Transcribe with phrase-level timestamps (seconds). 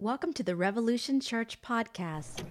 [0.00, 2.42] Welcome to the Revolution Church podcast.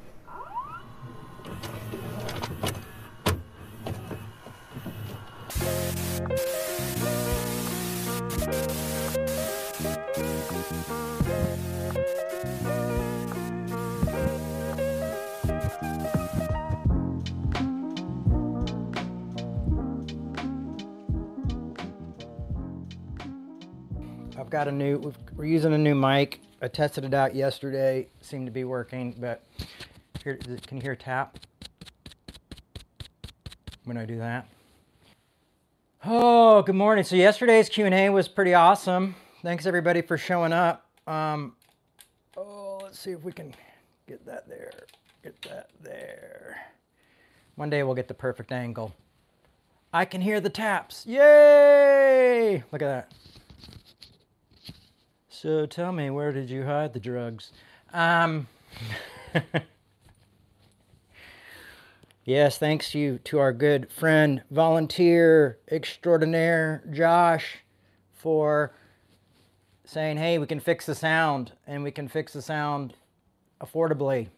[24.39, 26.39] I've got a new, we're using a new mic.
[26.63, 29.43] I tested it out yesterday, seemed to be working, but
[30.23, 31.37] here, can you hear tap?
[33.83, 34.47] When I do that?
[36.05, 37.03] Oh, good morning.
[37.03, 39.13] So yesterday's Q&A was pretty awesome.
[39.41, 40.85] Thanks everybody for showing up.
[41.05, 41.57] Um,
[42.37, 43.53] oh, let's see if we can
[44.07, 44.71] get that there,
[45.21, 46.61] get that there.
[47.55, 48.95] One day we'll get the perfect angle.
[49.91, 51.05] I can hear the taps.
[51.05, 52.63] Yay!
[52.71, 53.11] Look at that.
[55.43, 57.51] So tell me, where did you hide the drugs?
[57.91, 58.47] Um,
[62.23, 67.57] yes, thanks you to our good friend, volunteer extraordinaire Josh,
[68.13, 68.73] for
[69.83, 72.93] saying, "Hey, we can fix the sound, and we can fix the sound
[73.59, 74.29] affordably."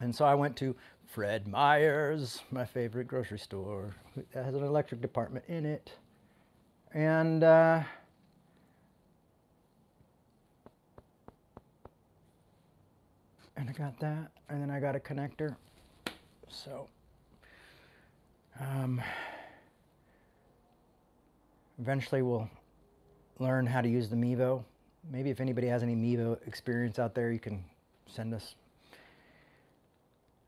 [0.00, 3.94] And so I went to Fred Meyer's, my favorite grocery store,
[4.32, 5.92] that has an electric department in it,
[6.94, 7.44] and.
[7.44, 7.82] Uh,
[13.58, 15.56] and I got that, and then I got a connector.
[16.48, 16.86] So,
[18.60, 19.02] um,
[21.80, 22.48] eventually we'll
[23.40, 24.62] learn how to use the Mevo.
[25.10, 27.64] Maybe if anybody has any Mevo experience out there, you can
[28.06, 28.54] send us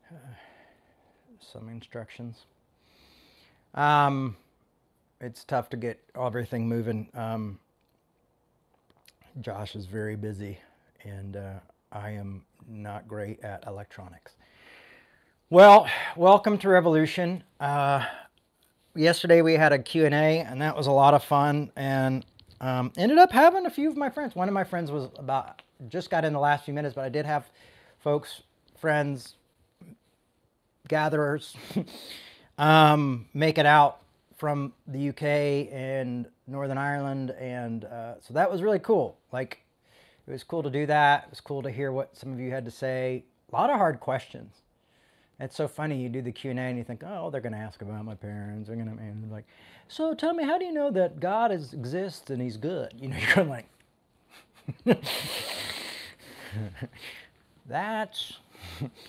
[0.09, 0.15] uh,
[1.41, 2.47] some instructions.
[3.75, 4.37] Um,
[5.21, 7.09] it's tough to get everything moving.
[7.15, 7.59] Um,
[9.41, 10.59] Josh is very busy,
[11.05, 11.59] and uh,
[11.93, 14.33] I am not great at electronics.
[15.49, 17.43] Well, welcome to Revolution.
[17.59, 18.07] Uh,
[18.95, 22.25] yesterday we had a Q&A, and that was a lot of fun, and
[22.61, 24.37] um, ended up having a few of my friends.
[24.37, 27.09] One of my friends was about just got in the last few minutes, but I
[27.09, 27.51] did have
[27.99, 28.43] folks,
[28.79, 29.35] friends,
[30.87, 31.57] gatherers,
[32.59, 34.03] um, make it out
[34.39, 39.19] from the UK and Northern Ireland, and uh, so that was really cool.
[39.33, 39.59] Like,
[40.31, 41.25] it was cool to do that.
[41.25, 43.25] It was cool to hear what some of you had to say.
[43.53, 44.63] A lot of hard questions.
[45.41, 46.01] It's so funny.
[46.01, 48.05] You do the Q and A and you think, oh, they're going to ask about
[48.05, 48.69] my parents.
[48.69, 49.45] They're going to and like,
[49.89, 52.93] so tell me, how do you know that God is, exists and He's good?
[53.01, 53.67] You know, you're like,
[57.67, 58.35] that's.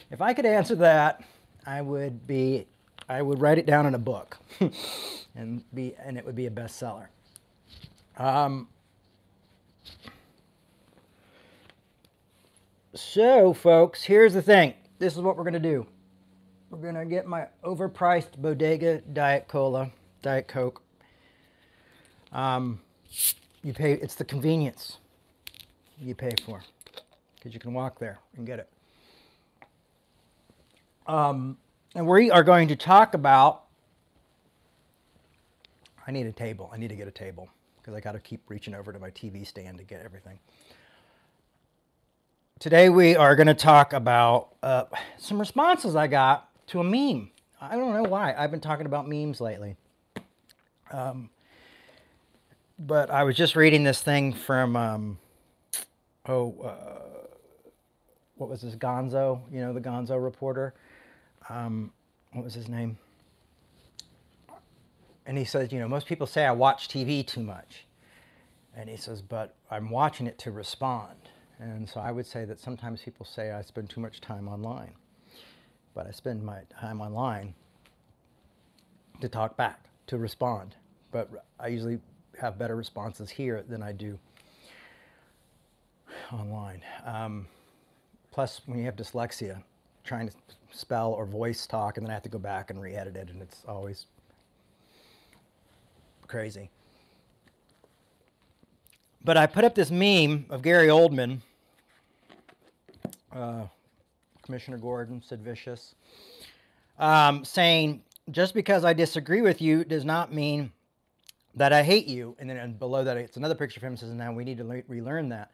[0.09, 1.24] If I could answer that,
[1.68, 2.66] I would be,
[3.08, 4.38] I would write it down in a book,
[5.36, 7.08] and be, and it would be a bestseller.
[8.18, 8.68] Um,
[12.94, 14.74] So, folks, here's the thing.
[15.00, 15.85] This is what we're going to do.
[16.69, 19.90] We're going to get my overpriced Bodega Diet Cola,
[20.22, 20.81] Diet Coke.
[22.34, 22.81] Um,
[23.63, 24.97] you pay, it's the convenience
[26.02, 26.62] you pay for
[27.35, 28.69] because you can walk there and get it.
[31.08, 31.58] Um,
[31.96, 33.63] and we are going to talk about.
[36.06, 36.69] I need a table.
[36.73, 37.47] I need to get a table
[37.78, 40.40] because I got to keep reaching over to my TV stand to get everything.
[42.61, 44.83] Today we are going to talk about uh,
[45.17, 47.31] some responses I got to a meme.
[47.59, 48.35] I don't know why.
[48.38, 49.77] I've been talking about memes lately.
[50.91, 51.31] Um,
[52.77, 55.17] but I was just reading this thing from, um,
[56.27, 57.25] oh, uh,
[58.35, 58.75] what was this?
[58.75, 60.75] Gonzo, you know, the Gonzo reporter.
[61.49, 61.91] Um,
[62.33, 62.95] what was his name?
[65.25, 67.88] And he says, you know, most people say I watch TV too much.
[68.78, 71.16] And he says, but I'm watching it to respond.
[71.61, 74.94] And so I would say that sometimes people say I spend too much time online,
[75.94, 77.53] but I spend my time online
[79.22, 80.75] to talk back, to respond.
[81.11, 81.29] But
[81.59, 81.99] I usually
[82.39, 84.17] have better responses here than I do
[86.33, 86.81] online.
[87.05, 87.46] Um,
[88.31, 89.61] plus, when you have dyslexia,
[90.03, 90.34] trying to
[90.72, 93.40] spell or voice talk, and then I have to go back and re-edit it, and
[93.40, 94.07] it's always
[96.25, 96.72] crazy.
[99.23, 101.41] But I put up this meme of Gary Oldman
[103.33, 103.63] uh,
[104.41, 105.95] Commissioner Gordon, Sid Vicious,
[106.99, 110.72] um, saying, just because I disagree with you does not mean
[111.55, 112.35] that I hate you.
[112.39, 114.63] And then and below that, it's another picture of him says, now we need to
[114.63, 115.51] le- relearn that.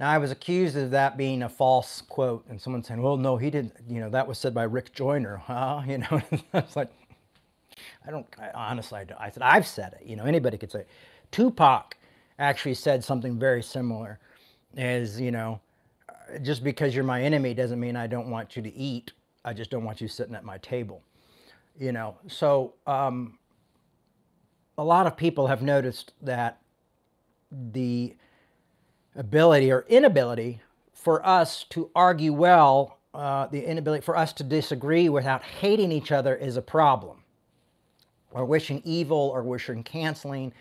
[0.00, 3.36] Now, I was accused of that being a false quote, and someone saying, well, no,
[3.36, 5.36] he didn't, you know, that was said by Rick Joyner.
[5.36, 5.82] Huh?
[5.86, 6.22] You know,
[6.52, 6.90] I was like,
[8.06, 9.20] I don't, I, honestly, I, don't.
[9.20, 10.06] I said, I've said it.
[10.06, 10.88] You know, anybody could say it.
[11.30, 11.96] Tupac
[12.38, 14.20] actually said something very similar,
[14.76, 15.60] as, you know,
[16.42, 19.12] just because you're my enemy doesn't mean I don't want you to eat.
[19.44, 21.02] I just don't want you sitting at my table.
[21.78, 23.38] You know, so um,
[24.76, 26.60] a lot of people have noticed that
[27.50, 28.16] the
[29.16, 30.60] ability or inability
[30.92, 36.12] for us to argue well, uh, the inability for us to disagree without hating each
[36.12, 37.18] other is a problem.
[38.32, 40.52] Or wishing evil or wishing canceling,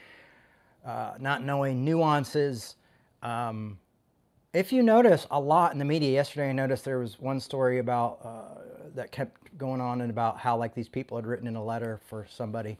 [0.86, 2.76] uh, not knowing nuances.
[3.22, 3.78] Um,
[4.58, 7.78] if you notice a lot in the media yesterday, I noticed there was one story
[7.78, 8.62] about uh,
[8.96, 12.00] that kept going on and about how like these people had written in a letter
[12.10, 12.80] for somebody,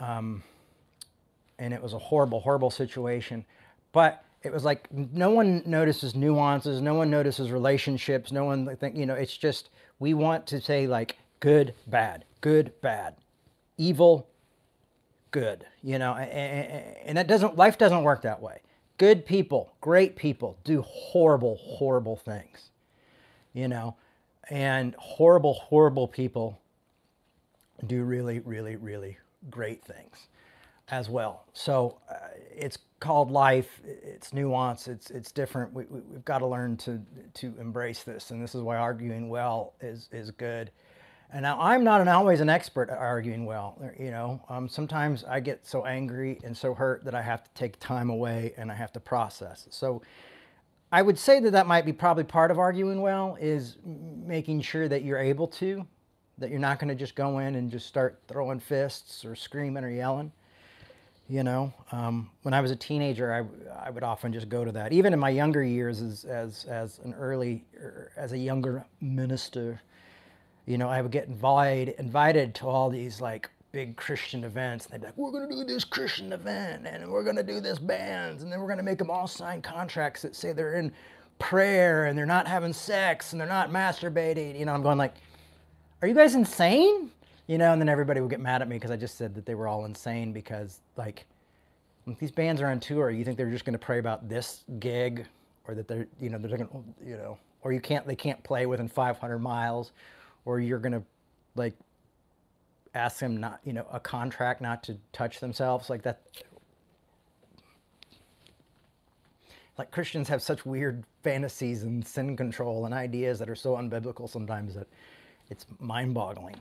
[0.00, 0.42] um,
[1.58, 3.44] and it was a horrible, horrible situation.
[3.92, 8.96] But it was like no one notices nuances, no one notices relationships, no one think
[8.96, 9.14] you know.
[9.14, 13.16] It's just we want to say like good, bad, good, bad,
[13.76, 14.28] evil,
[15.30, 15.66] good.
[15.82, 18.60] You know, and, and that doesn't life doesn't work that way.
[18.98, 22.70] Good people, great people do horrible, horrible things,
[23.52, 23.96] you know,
[24.48, 26.60] and horrible, horrible people
[27.86, 29.18] do really, really, really
[29.50, 30.28] great things
[30.88, 31.44] as well.
[31.52, 32.14] So uh,
[32.54, 33.80] it's called life.
[33.84, 34.88] It's nuance.
[34.88, 35.72] It's it's different.
[35.72, 37.00] We, we, have got to learn to
[37.34, 40.70] to embrace this, and this is why arguing well is is good.
[41.32, 43.78] And now I'm not an, always an expert at arguing well.
[43.98, 47.50] You know, um, sometimes I get so angry and so hurt that I have to
[47.54, 49.66] take time away and I have to process.
[49.70, 50.02] So
[50.92, 54.88] I would say that that might be probably part of arguing well is making sure
[54.88, 55.84] that you're able to,
[56.38, 59.82] that you're not going to just go in and just start throwing fists or screaming
[59.82, 60.32] or yelling.
[61.28, 64.70] You know, um, when I was a teenager, I, I would often just go to
[64.72, 64.92] that.
[64.92, 69.82] Even in my younger years, as as, as an early, er, as a younger minister,
[70.66, 74.86] you know, I would get invited invited to all these like big Christian events.
[74.86, 77.78] And they'd be like, "We're to do this Christian event, and we're to do this
[77.78, 80.92] bands, and then we're to make them all sign contracts that say they're in
[81.38, 85.14] prayer and they're not having sex and they're not masturbating." You know, I'm going like,
[86.02, 87.10] "Are you guys insane?"
[87.46, 89.46] You know, and then everybody would get mad at me because I just said that
[89.46, 91.24] they were all insane because like.
[92.20, 95.26] These bands are on tour, you think they're just to pray about this gig,
[95.66, 98.64] or that they're, you know, they're to, you know, or you can't, they can't play
[98.64, 99.90] within 500 miles,
[100.46, 101.02] or you're going to
[101.56, 101.74] like
[102.94, 106.22] ask them not, you know, a contract not to touch themselves like that.
[109.76, 114.30] Like Christians have such weird fantasies and sin control and ideas that are so unbiblical
[114.30, 114.86] sometimes that
[115.50, 116.56] it's mind boggling.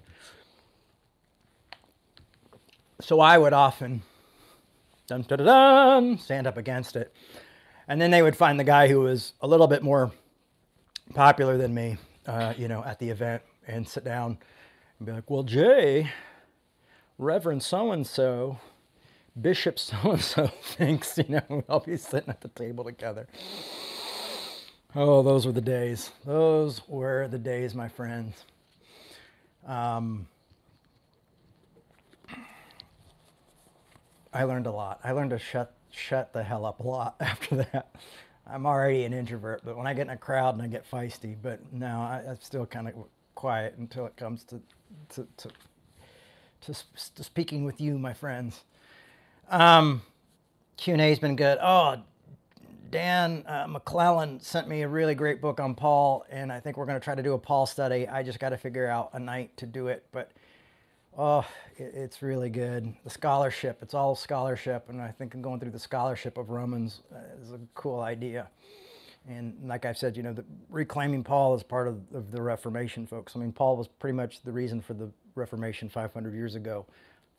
[3.00, 4.02] So I would often
[5.08, 7.14] dun, dun, dun, dun, stand up against it.
[7.88, 10.12] And then they would find the guy who was a little bit more
[11.14, 14.38] popular than me, uh, you know, at the event and sit down
[15.00, 16.12] and be like, well, Jay,
[17.18, 18.60] Reverend so and so,
[19.40, 23.28] Bishop so and so thinks, you know, I'll be sitting at the table together.
[24.96, 26.12] Oh, those were the days.
[26.26, 28.46] Those were the days, my friends.
[29.66, 30.28] Um,
[34.34, 35.00] I learned a lot.
[35.04, 37.96] I learned to shut shut the hell up a lot after that.
[38.48, 41.36] I'm already an introvert, but when I get in a crowd and I get feisty,
[41.42, 42.94] but no, I, I'm still kind of
[43.36, 44.62] quiet until it comes to
[45.10, 45.50] to to,
[46.62, 46.74] to,
[47.16, 48.64] to speaking with you, my friends.
[49.50, 50.02] Um,
[50.78, 51.58] Q and A's been good.
[51.62, 52.02] Oh,
[52.92, 56.86] Dan uh, McClellan sent me a really great book on Paul, and I think we're
[56.86, 58.08] going to try to do a Paul study.
[58.08, 60.32] I just got to figure out a night to do it, but
[61.18, 61.46] oh,
[61.78, 62.94] it, it's really good.
[63.04, 67.02] The scholarship, it's all scholarship, and I think I'm going through the scholarship of Romans
[67.14, 68.48] uh, is a cool idea.
[69.28, 73.08] And like I've said, you know, the, reclaiming Paul is part of, of, the Reformation,
[73.08, 73.36] folks.
[73.36, 76.86] I mean, Paul was pretty much the reason for the Reformation 500 years ago,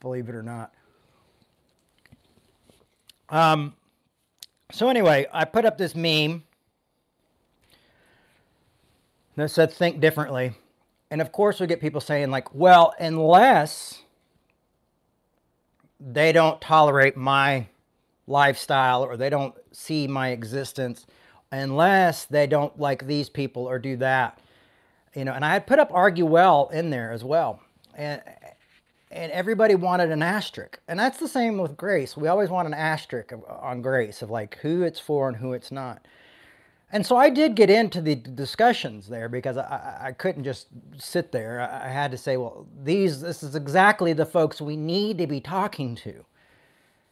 [0.00, 0.74] believe it or not.
[3.28, 3.74] Um,
[4.72, 6.42] so anyway, I put up this meme
[9.36, 10.52] that said think differently.
[11.10, 14.02] And of course, we get people saying, like, well, unless
[16.00, 17.68] they don't tolerate my
[18.26, 21.06] lifestyle or they don't see my existence
[21.52, 24.38] unless they don't like these people or do that.
[25.14, 27.60] You know, and I had put up argue well in there as well.
[27.94, 28.22] And
[29.10, 30.78] and everybody wanted an asterisk.
[30.88, 32.16] And that's the same with grace.
[32.16, 35.70] We always want an asterisk on grace of like who it's for and who it's
[35.70, 36.06] not.
[36.92, 41.32] And so I did get into the discussions there because I, I couldn't just sit
[41.32, 41.60] there.
[41.60, 45.40] I had to say, well, these this is exactly the folks we need to be
[45.40, 46.24] talking to.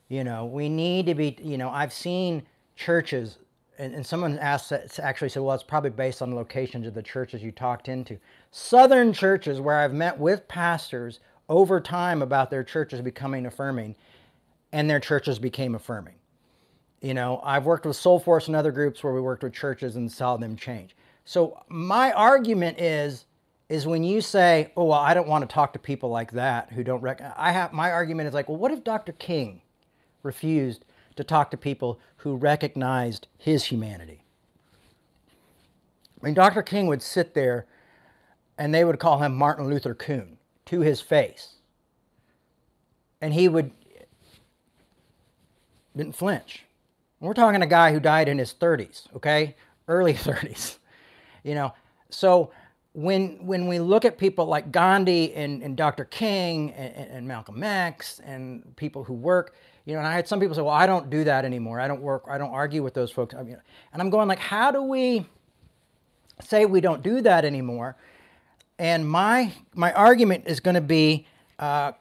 [0.09, 2.43] You know, we need to be, you know, I've seen
[2.77, 3.39] churches
[3.79, 7.03] and, and someone asked actually said, well, it's probably based on the locations of the
[7.03, 8.19] churches you talked into.
[8.51, 13.95] Southern churches where I've met with pastors over time about their churches becoming affirming,
[14.73, 16.15] and their churches became affirming.
[17.01, 20.11] You know, I've worked with Soulforce and other groups where we worked with churches and
[20.11, 20.97] saw them change.
[21.25, 23.27] So my argument is
[23.71, 26.71] is when you say, "Oh, well, I don't want to talk to people like that
[26.73, 27.23] who don't rec-.
[27.37, 29.13] I have my argument is like, "Well, what if Dr.
[29.13, 29.63] King
[30.23, 30.85] refused
[31.17, 34.25] to talk to people who recognized his humanity?"
[36.21, 36.63] I mean, Dr.
[36.63, 37.67] King would sit there
[38.57, 41.57] and they would call him Martin Luther Coon to his face.
[43.21, 43.73] And he would
[45.97, 46.65] didn't flinch.
[47.21, 49.55] We're talking a guy who died in his 30s, okay?
[49.87, 50.79] Early 30s.
[51.43, 51.75] You know,
[52.11, 52.51] so
[52.95, 56.05] when when we look at people like Gandhi and, and Dr.
[56.05, 60.41] King and, and Malcolm X and people who work, you know, and I had some
[60.41, 61.79] people say, well, I don't do that anymore.
[61.81, 63.35] I don't work, I don't argue with those folks.
[63.35, 63.59] I mean,
[63.93, 65.27] and I'm going like, how do we
[66.43, 67.97] say we don't do that anymore?
[68.79, 71.27] And my my argument is going to be,
[71.59, 71.93] uh,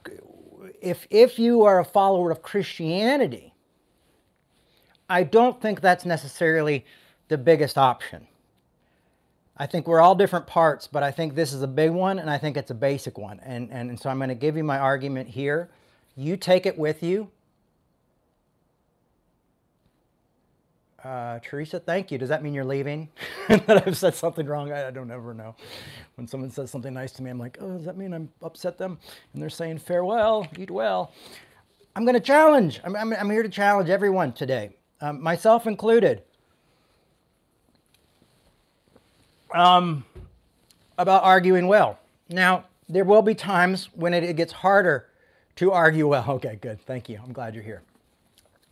[0.82, 3.54] if if you are a follower of Christianity,
[5.10, 6.86] I don't think that's necessarily
[7.28, 8.28] the biggest option.
[9.56, 12.30] I think we're all different parts, but I think this is a big one and
[12.30, 13.40] I think it's a basic one.
[13.44, 15.70] And, and, and so I'm going to give you my argument here.
[16.16, 17.30] You take it with you.
[21.04, 22.18] Uh, Teresa, thank you.
[22.18, 23.10] Does that mean you're leaving?
[23.50, 24.72] that I've said something wrong?
[24.72, 25.54] I, I, don't ever know.
[26.16, 28.78] When someone says something nice to me, I'm like, oh, does that mean I'm upset
[28.78, 28.98] them?
[29.34, 31.12] And they're saying farewell, eat well.
[31.96, 32.80] I'm going to challenge.
[32.86, 36.24] I'm, I'm, I'm, here to challenge everyone today, um, myself included.
[39.54, 40.06] Um,
[40.98, 42.00] about arguing well.
[42.30, 45.08] Now, there will be times when it, it, gets harder
[45.58, 46.24] to argue well.
[46.30, 46.80] Okay, good.
[46.86, 47.20] Thank you.
[47.22, 47.82] I'm glad you're here.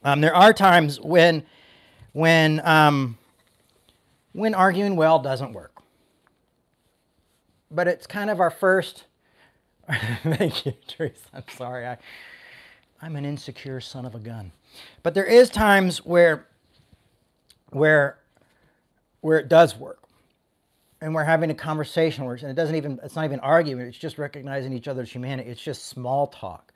[0.04, 1.44] Um, there are times when
[2.14, 3.18] when um,
[4.34, 5.82] when arguing well doesn't work.
[7.70, 9.06] But it's kind of our first.
[10.24, 11.16] Thank you, Teresa.
[11.34, 11.88] I'm sorry.
[11.88, 11.98] I,
[13.02, 14.52] I'm an insecure son of a gun.
[15.04, 16.48] But there is times where
[17.70, 18.20] where
[19.22, 20.00] where it does work.
[21.04, 23.98] And we're having a conversation where and it doesn't even it's not even arguing it's
[23.98, 25.50] just recognizing each other's humanity.
[25.50, 26.72] It's just small talk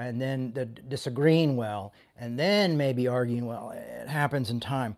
[0.00, 3.70] and then the disagreeing well, and then maybe arguing well.
[3.70, 4.96] It happens in time.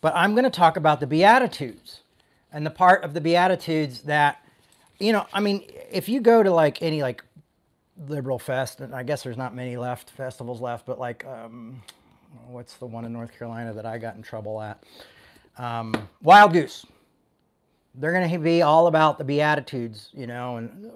[0.00, 2.00] But I'm going to talk about the Beatitudes
[2.52, 4.44] and the part of the Beatitudes that,
[4.98, 7.22] you know, I mean, if you go to like any like
[8.08, 11.82] liberal fest, and I guess there's not many left, festivals left, but like, um,
[12.48, 14.82] what's the one in North Carolina that I got in trouble at?
[15.58, 16.86] Um, Wild Goose.
[17.94, 20.90] They're going to be all about the Beatitudes, you know, and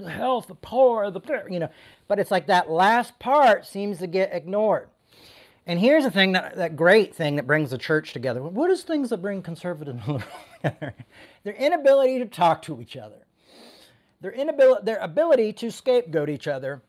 [0.00, 1.68] the health, the poor, the, you know,
[2.06, 4.88] but it's like that last part seems to get ignored.
[5.66, 8.40] And here's the thing that, that great thing that brings the church together.
[8.40, 10.30] What is things that bring conservative and liberal
[10.62, 10.94] together?
[11.42, 13.26] Their inability to talk to each other,
[14.20, 16.82] their inability, their ability to scapegoat each other,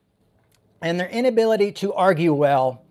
[0.83, 2.83] and their inability to argue well,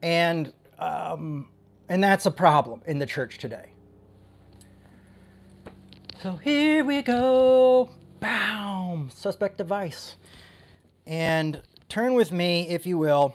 [0.00, 1.48] and um,
[1.90, 3.66] and that's a problem in the church today.
[6.22, 7.88] So here we go.
[8.20, 9.08] Boom!
[9.14, 10.16] Suspect device.
[11.06, 13.34] And turn with me, if you will.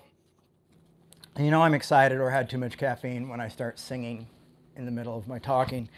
[1.39, 4.27] You know I'm excited or had too much caffeine when I start singing
[4.75, 5.89] in the middle of my talking.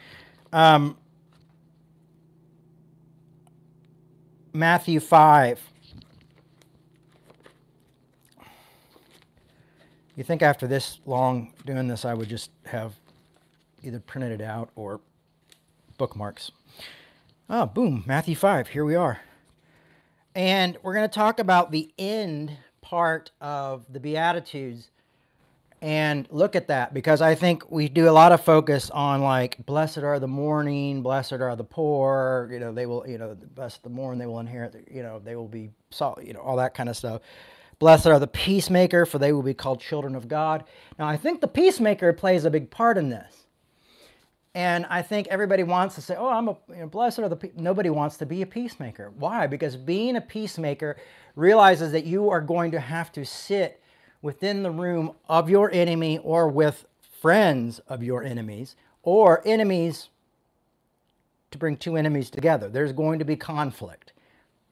[0.54, 0.98] Um,
[4.54, 5.60] Matthew 5.
[10.16, 12.94] You think after this long doing this, I would just have
[13.84, 15.02] either printed it out or
[15.98, 16.52] bookmarks.
[17.50, 19.22] Oh, boom, Matthew 5, here we are.
[20.36, 22.52] And we're going to talk about the end
[22.82, 24.90] part of the Beatitudes
[25.82, 29.66] and look at that because I think we do a lot of focus on like,
[29.66, 33.82] blessed are the mourning, blessed are the poor, you know, they will, you know, blessed
[33.82, 35.70] the mourn, they will inherit, you know, they will be,
[36.22, 37.22] you know, all that kind of stuff.
[37.80, 40.66] Blessed are the peacemaker, for they will be called children of God.
[41.00, 43.47] Now, I think the peacemaker plays a big part in this.
[44.58, 47.52] And I think everybody wants to say, oh, I'm a you know, blessed are the
[47.56, 49.12] nobody wants to be a peacemaker.
[49.16, 49.46] Why?
[49.46, 50.98] Because being a peacemaker
[51.36, 53.80] realizes that you are going to have to sit
[54.24, 56.88] within the room of your enemy or with
[57.22, 60.10] friends of your enemies or enemies
[61.52, 62.68] to bring two enemies together.
[62.68, 64.14] There's going to be conflict.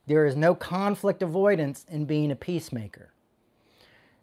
[0.07, 3.11] There is no conflict avoidance in being a peacemaker.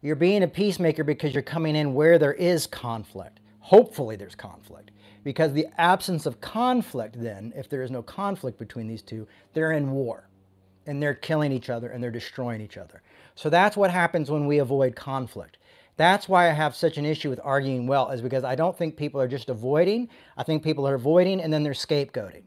[0.00, 3.38] You're being a peacemaker because you're coming in where there is conflict.
[3.60, 4.90] Hopefully, there's conflict.
[5.24, 9.72] Because the absence of conflict, then, if there is no conflict between these two, they're
[9.72, 10.28] in war
[10.86, 13.02] and they're killing each other and they're destroying each other.
[13.34, 15.58] So that's what happens when we avoid conflict.
[15.96, 18.96] That's why I have such an issue with arguing well, is because I don't think
[18.96, 20.08] people are just avoiding.
[20.36, 22.44] I think people are avoiding and then they're scapegoating.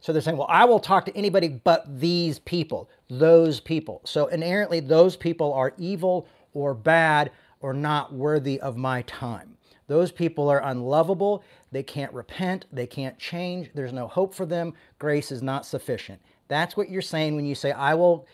[0.00, 4.00] So they're saying, well, I will talk to anybody but these people, those people.
[4.04, 10.12] So inherently, those people are evil or bad or not worthy of my time Those
[10.12, 11.44] people are unlovable.
[11.72, 12.66] They can't repent.
[12.70, 13.70] They can't change.
[13.74, 14.74] There's no hope for them.
[14.98, 16.20] Grace is not sufficient.
[16.48, 18.26] That's what you're saying when you say, I will,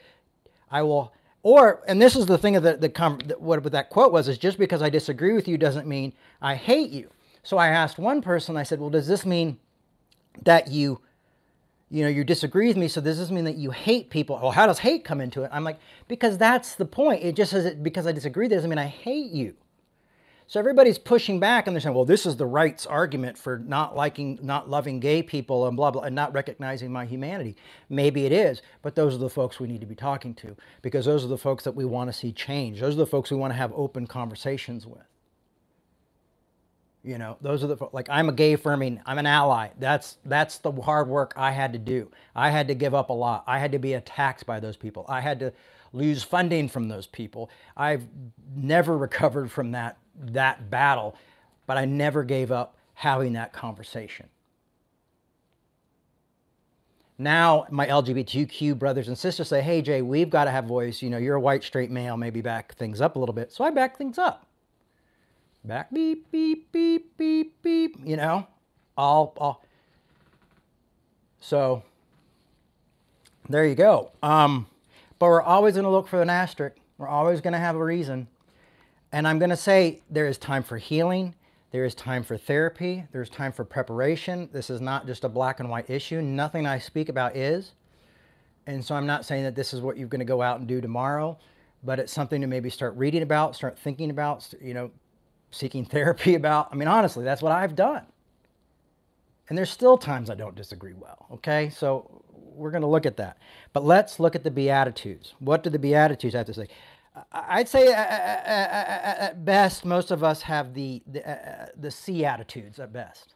[0.71, 1.15] I will,
[1.45, 4.59] or, and this is the thing of the, the, what that quote was, is just
[4.59, 7.11] because I disagree with you doesn't mean I hate you.
[7.45, 9.59] So I asked one person, I said, well, does this mean
[10.43, 11.01] that you,
[11.91, 14.39] you know, you disagree with me, so this does this mean that you hate people?
[14.43, 15.51] Well, how does hate come into it?
[15.53, 15.79] I'm like,
[16.09, 17.23] because that's the point.
[17.23, 19.55] It just says it because I disagree doesn't mean I hate you.
[20.49, 23.95] So everybody's pushing back and they're saying, well, this is the right's argument for not
[23.95, 27.55] liking, not loving gay people and blah, blah, and not recognizing my humanity.
[27.91, 31.05] Maybe it is, but those are the folks we need to be talking to because
[31.05, 32.81] those are the folks that we want to see change.
[32.81, 35.05] Those are the folks we want to have open conversations with.
[37.05, 39.69] You know, those are the like I'm a gay affirming, I'm an ally.
[39.79, 42.11] That's that's the hard work I had to do.
[42.35, 43.45] I had to give up a lot.
[43.47, 45.05] I had to be attacked by those people.
[45.09, 45.53] I had to
[45.93, 47.51] lose funding from those people.
[47.77, 48.07] I've
[48.57, 51.17] never recovered from that that battle,
[51.67, 54.27] but I never gave up having that conversation.
[57.19, 61.03] Now my LGBTQ brothers and sisters say, "Hey Jay, we've got to have voice.
[61.03, 63.65] You know, you're a white straight male, maybe back things up a little bit." So
[63.65, 64.49] I back things up
[65.65, 68.47] back beep beep beep beep beep you know
[68.97, 69.63] all all
[71.41, 71.83] so
[73.49, 74.67] there you go um
[75.19, 77.85] but we're always going to look for an asterisk we're always going to have a
[77.85, 78.27] reason
[79.13, 81.35] and i'm going to say there is time for healing
[81.71, 85.61] there is time for therapy there's time for preparation this is not just a black
[85.61, 87.73] and white issue nothing i speak about is
[88.67, 90.69] and so i'm not saying that this is what you're going to go out and
[90.69, 91.39] do tomorrow
[91.85, 94.91] but it's something to maybe start reading about start thinking about you know
[95.51, 96.69] seeking therapy about.
[96.73, 98.07] I mean, honestly, that's what I've done.
[99.49, 101.71] And there's still times I don't disagree well, okay?
[101.71, 103.39] So we're going to look at that.
[103.73, 105.35] But let's look at the Beatitudes.
[105.39, 106.69] What do the Beatitudes have to say?
[107.33, 111.91] I'd say uh, uh, uh, at best, most of us have the, the, uh, the
[111.91, 113.35] C attitudes at best.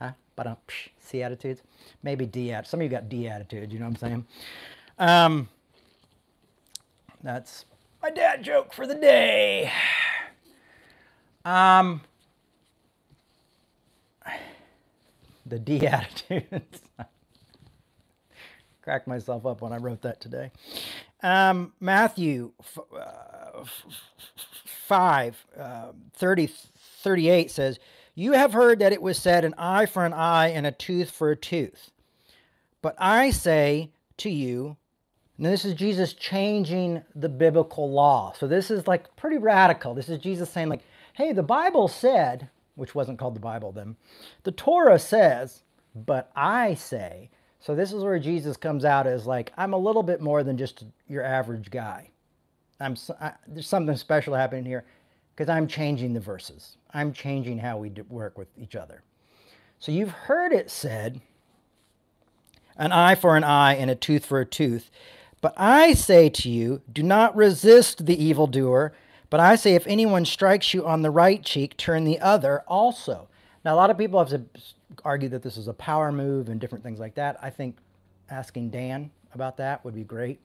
[0.00, 0.12] Huh?
[0.36, 0.58] But
[1.00, 1.62] C attitudes?
[2.02, 2.70] Maybe D attitudes.
[2.70, 4.26] Some of you got D attitudes, you know what I'm saying?
[4.98, 5.48] Um,
[7.22, 7.64] that's
[8.02, 9.70] my dad joke for the day.
[11.44, 12.00] Um,
[15.46, 16.80] the D attitudes.
[18.82, 20.50] Cracked myself up when I wrote that today.
[21.22, 22.52] Um, Matthew
[22.98, 23.64] uh,
[24.88, 26.50] 5, uh, 30,
[27.02, 27.78] 38 says,
[28.14, 31.10] You have heard that it was said, an eye for an eye and a tooth
[31.10, 31.90] for a tooth.
[32.82, 34.76] But I say to you,
[35.38, 38.32] and this is Jesus changing the biblical law.
[38.36, 39.94] So this is like pretty radical.
[39.94, 40.82] This is Jesus saying, like,
[41.14, 43.96] hey, the Bible said, which wasn't called the Bible then,
[44.44, 45.62] the Torah says,
[45.94, 47.30] but I say.
[47.62, 50.58] So this is where Jesus comes out as like, I'm a little bit more than
[50.58, 52.10] just your average guy.
[52.80, 54.84] I'm, I, there's something special happening here
[55.34, 56.76] because I'm changing the verses.
[56.92, 59.04] I'm changing how we work with each other.
[59.78, 61.20] So you've heard it said,
[62.76, 64.90] an eye for an eye and a tooth for a tooth.
[65.40, 68.92] But I say to you, do not resist the evildoer.
[69.30, 73.28] But I say, if anyone strikes you on the right cheek, turn the other also.
[73.64, 74.46] Now, a lot of people have
[75.04, 77.36] argued that this is a power move and different things like that.
[77.42, 77.76] I think
[78.30, 80.40] asking Dan about that would be great.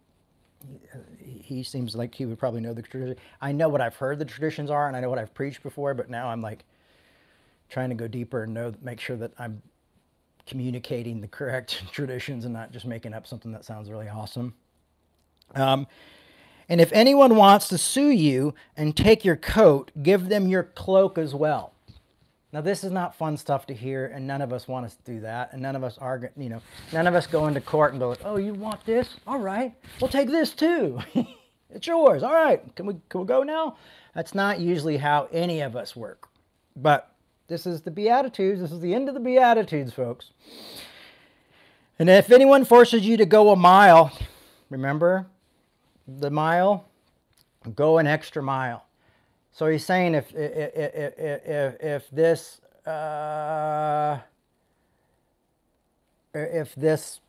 [1.19, 3.15] He seems like he would probably know the tradition.
[3.41, 5.93] I know what I've heard the traditions are, and I know what I've preached before,
[5.93, 6.65] but now I'm like
[7.69, 9.61] trying to go deeper and know, make sure that I'm
[10.47, 14.53] communicating the correct traditions and not just making up something that sounds really awesome.
[15.53, 15.87] Um,
[16.69, 21.17] and if anyone wants to sue you and take your coat, give them your cloak
[21.17, 21.73] as well.
[22.53, 25.19] Now, this is not fun stuff to hear, and none of us want to do
[25.19, 25.51] that.
[25.51, 26.61] And none of us are, you know,
[26.93, 29.17] none of us go into court and go, oh, you want this?
[29.27, 30.99] All right, we'll take this too.
[31.69, 32.23] it's yours.
[32.23, 33.75] All right, can we, can we go now?
[34.15, 36.29] That's not usually how any of us work.
[36.77, 37.11] But
[37.47, 38.61] this is the Beatitudes.
[38.61, 40.31] This is the end of the Beatitudes, folks.
[41.99, 44.17] And if anyone forces you to go a mile,
[44.69, 45.27] remember,
[46.07, 46.87] the mile,
[47.75, 48.86] go an extra mile.
[49.57, 54.19] So he's saying if if if, if this uh,
[56.35, 57.21] if this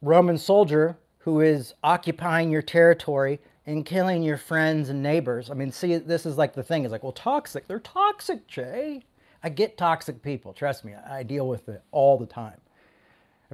[0.00, 5.50] Roman soldier who is occupying your territory and killing your friends and neighbors.
[5.50, 6.84] I mean, see, this is like the thing.
[6.84, 7.66] It's like, well, toxic.
[7.66, 9.02] They're toxic, Jay.
[9.42, 10.52] I get toxic people.
[10.52, 12.60] Trust me, I deal with it all the time.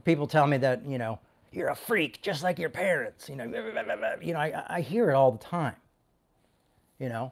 [0.04, 1.20] People tell me that, you know,
[1.52, 3.44] you're a freak just like your parents you know
[4.20, 5.76] you know I, I hear it all the time
[6.98, 7.30] you know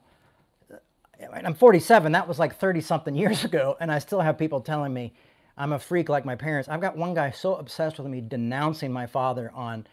[1.32, 4.92] i'm 47 that was like 30 something years ago and i still have people telling
[4.92, 5.12] me
[5.56, 8.92] i'm a freak like my parents i've got one guy so obsessed with me denouncing
[8.92, 9.86] my father on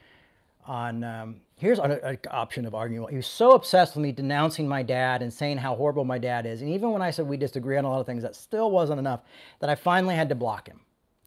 [0.69, 3.09] on um, here's an, option of arguing.
[3.09, 6.45] He was so obsessed with me denouncing my dad and saying how horrible my dad
[6.45, 8.69] is, and even when I said we disagree on a lot of things, that still
[8.69, 9.21] wasn't enough.
[9.59, 10.79] That I finally had to block him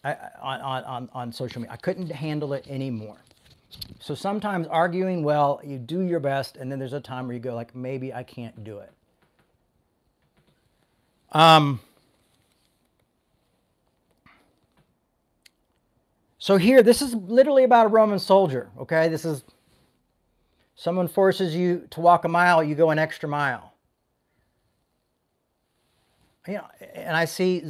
[0.05, 1.73] I, on, on on social media.
[1.73, 3.19] I couldn't handle it anymore.
[4.01, 7.41] So sometimes arguing, well, you do your best, and then there's a time where you
[7.41, 8.93] go like, maybe I can't do it.
[11.33, 11.81] Um.
[16.39, 19.09] So here, this is literally about a Roman soldier, okay?
[19.09, 19.45] This is
[20.75, 23.75] someone forces you to walk a mile, you go an extra mile.
[26.49, 27.63] You know, and I see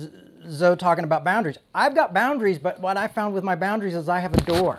[0.49, 1.59] Zoe talking about boundaries.
[1.75, 4.79] I've got boundaries, but what I found with my boundaries is I have a door.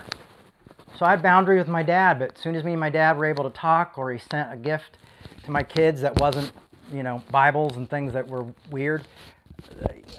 [0.98, 3.16] So I had boundary with my dad, but as soon as me and my dad
[3.16, 4.98] were able to talk, or he sent a gift
[5.44, 6.52] to my kids that wasn't,
[6.94, 9.04] you know, Bibles and things that were weird,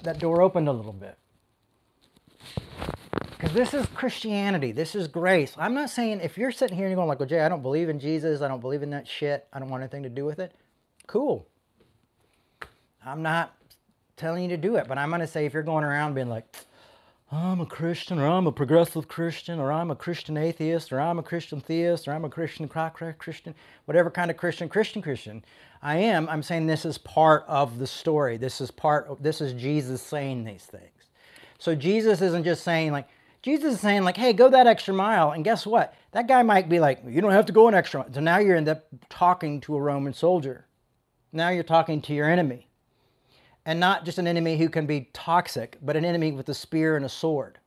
[0.03, 1.17] that door opened a little bit.
[3.31, 4.73] Because this is Christianity.
[4.73, 5.55] This is grace.
[5.59, 7.63] I'm not saying if you're sitting here and you're going like, well, Jay, I don't
[7.63, 8.41] believe in Jesus.
[8.41, 9.47] I don't believe in that shit.
[9.53, 10.53] I don't want anything to do with it.
[11.07, 11.47] Cool.
[13.05, 13.55] I'm not
[14.17, 16.29] telling you to do it, but I'm going to say if you're going around being
[16.29, 16.47] like,
[17.33, 21.19] I'm a Christian, or I'm a progressive Christian, or I'm a Christian atheist, or I'm
[21.19, 23.55] a Christian theist, or I'm a Christian Christian,
[23.87, 25.45] whatever kind of Christian, Christian Christian
[25.83, 28.39] I am, I'm saying this is part of the story.
[28.39, 31.11] This is part of, this is Jesus saying these things.
[31.59, 33.07] So Jesus isn't just saying like,
[33.43, 35.33] Jesus is saying, like, hey, go that extra mile.
[35.33, 35.93] And guess what?
[36.13, 38.09] That guy might be like, you don't have to go an extra mile.
[38.11, 40.65] So now you're end up talking to a Roman soldier.
[41.31, 42.69] Now you're talking to your enemy.
[43.67, 46.97] And not just an enemy who can be toxic, but an enemy with a spear
[46.97, 47.59] and a sword.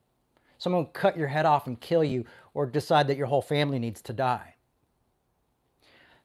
[0.57, 3.79] Someone will cut your head off and kill you or decide that your whole family
[3.79, 4.55] needs to die.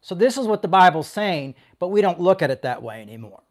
[0.01, 3.01] So this is what the Bible's saying, but we don't look at it that way
[3.01, 3.43] anymore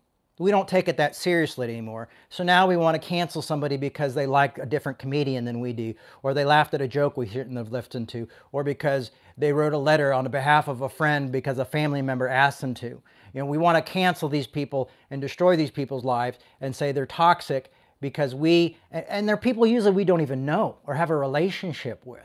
[0.41, 2.10] we don't take it that seriously anymore.
[2.29, 5.71] So now we want to cancel somebody because they like a different comedian than we
[5.71, 9.53] do, or they laughed at a joke we shouldn't have listened to, or because they
[9.53, 13.01] wrote a letter on behalf of a friend because a family member asked them to.
[13.34, 16.91] You know, we want to cancel these people and destroy these people's lives and say
[16.91, 21.15] they're toxic because we, and they're people usually we don't even know or have a
[21.15, 22.22] relationship with.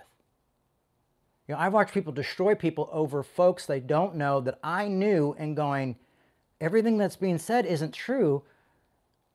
[1.46, 5.36] You know, I've watched people destroy people over folks they don't know that I knew
[5.38, 5.96] and going,
[6.60, 8.42] everything that's being said isn't true.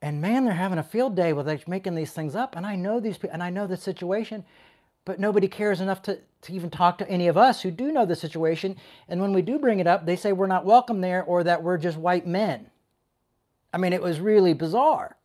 [0.02, 2.56] And man, they're having a field day with making these things up.
[2.58, 4.44] And I know these people, and I know the situation,
[5.06, 8.06] but nobody cares enough to, to even talk to any of us who do know
[8.06, 8.76] the situation.
[9.08, 11.64] And when we do bring it up, they say we're not welcome there or that
[11.64, 12.70] we're just white men.
[13.74, 15.18] I mean, it was really bizarre.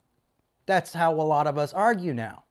[0.66, 2.44] That's how a lot of us argue now.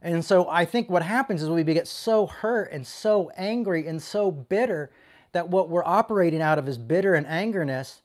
[0.00, 4.00] And so I think what happens is we get so hurt and so angry and
[4.00, 4.90] so bitter
[5.32, 8.00] that what we're operating out of is bitter and angerness,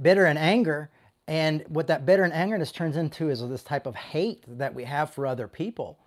[0.00, 0.90] bitter and anger.
[1.26, 4.84] And what that bitter and angerness turns into is this type of hate that we
[4.84, 5.98] have for other people.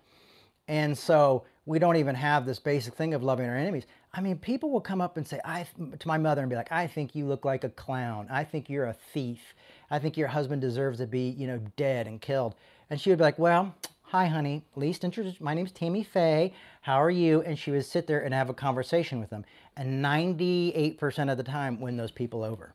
[0.68, 3.86] And so we don't even have this basic thing of loving our enemies.
[4.12, 5.66] I mean, people will come up and say I,
[5.98, 8.26] to my mother and be like, I think you look like a clown.
[8.30, 9.54] I think you're a thief.
[9.90, 12.54] I think your husband deserves to be, you know, dead and killed.
[12.90, 14.62] And she would be like, well, hi, honey.
[14.74, 15.40] Least introduce.
[15.40, 16.54] My name's Tammy Faye.
[16.80, 17.42] How are you?
[17.42, 19.44] And she would sit there and have a conversation with them
[19.76, 22.74] and 98% of the time win those people over.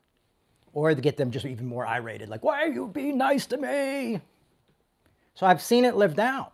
[0.74, 4.20] Or get them just even more irated, like, why are you being nice to me?
[5.34, 6.52] So I've seen it lived out.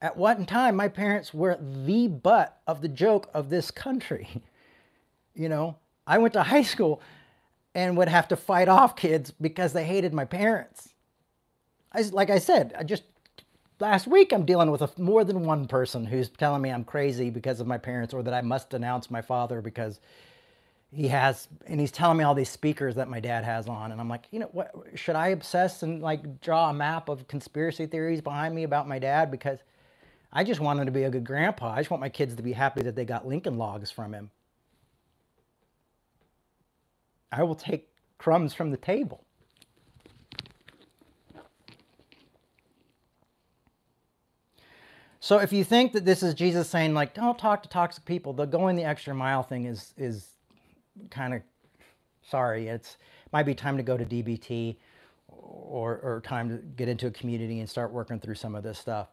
[0.00, 4.28] At one time, my parents were the butt of the joke of this country.
[5.34, 7.00] You know, I went to high school
[7.72, 10.88] and would have to fight off kids because they hated my parents.
[11.92, 13.04] I, like I said, I just
[13.78, 17.30] last week I'm dealing with a, more than one person who's telling me I'm crazy
[17.30, 20.00] because of my parents or that I must denounce my father because
[20.90, 24.00] he has and he's telling me all these speakers that my dad has on and
[24.00, 27.86] I'm like, you know, what should I obsess and like draw a map of conspiracy
[27.86, 29.58] theories behind me about my dad because
[30.32, 31.72] I just want him to be a good grandpa.
[31.72, 34.30] I just want my kids to be happy that they got Lincoln logs from him.
[37.32, 37.88] I will take
[38.18, 39.24] crumbs from the table.
[45.20, 48.32] So if you think that this is Jesus saying like, don't talk to toxic people,
[48.32, 50.28] the going the extra mile thing is is
[51.10, 51.42] kind of
[52.22, 52.68] sorry.
[52.68, 52.96] It's
[53.32, 54.76] might be time to go to DBT
[55.28, 58.78] or, or time to get into a community and start working through some of this
[58.78, 59.08] stuff.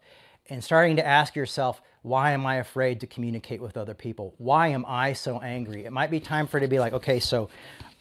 [0.50, 4.36] And starting to ask yourself, why am I afraid to communicate with other people?
[4.38, 5.86] Why am I so angry?
[5.86, 7.50] It might be time for it to be like, okay, so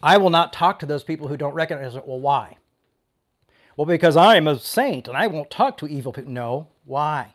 [0.02, 2.06] I will not talk to those people who don't recognize it.
[2.06, 2.58] Well, why?
[3.76, 6.30] Well, because I am a saint and I won't talk to evil people.
[6.30, 7.34] No, why?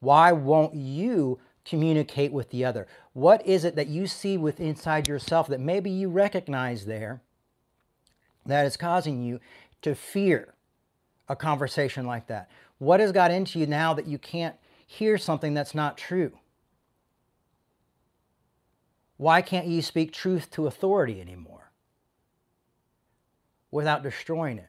[0.00, 2.86] Why won't you communicate with the other?
[3.12, 7.20] What is it that you see with inside yourself that maybe you recognize there
[8.46, 9.40] that is causing you
[9.82, 10.54] to fear
[11.28, 12.50] a conversation like that?
[12.84, 16.32] What has got into you now that you can't hear something that's not true?
[19.16, 21.70] Why can't you speak truth to authority anymore
[23.70, 24.68] without destroying it?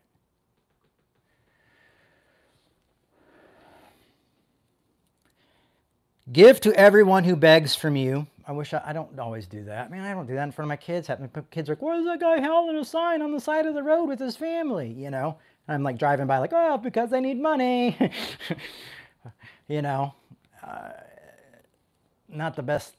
[6.32, 8.28] Give to everyone who begs from you.
[8.48, 9.88] I wish I, I don't always do that.
[9.88, 11.10] I mean, I don't do that in front of my kids.
[11.10, 13.84] My kids are like, "Where's that guy holding a sign on the side of the
[13.84, 17.42] road with his family?" You know, I'm like driving by, like, "Oh, because I need
[17.42, 17.98] money."
[19.68, 20.14] you know,
[20.64, 20.92] uh,
[22.30, 22.96] not the best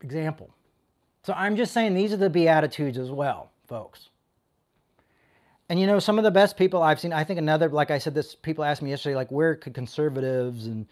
[0.00, 0.50] example.
[1.24, 4.08] So I'm just saying these are the beatitudes as well, folks.
[5.68, 7.12] And you know, some of the best people I've seen.
[7.12, 10.66] I think another, like I said, this people asked me yesterday, like, where could conservatives
[10.66, 10.86] and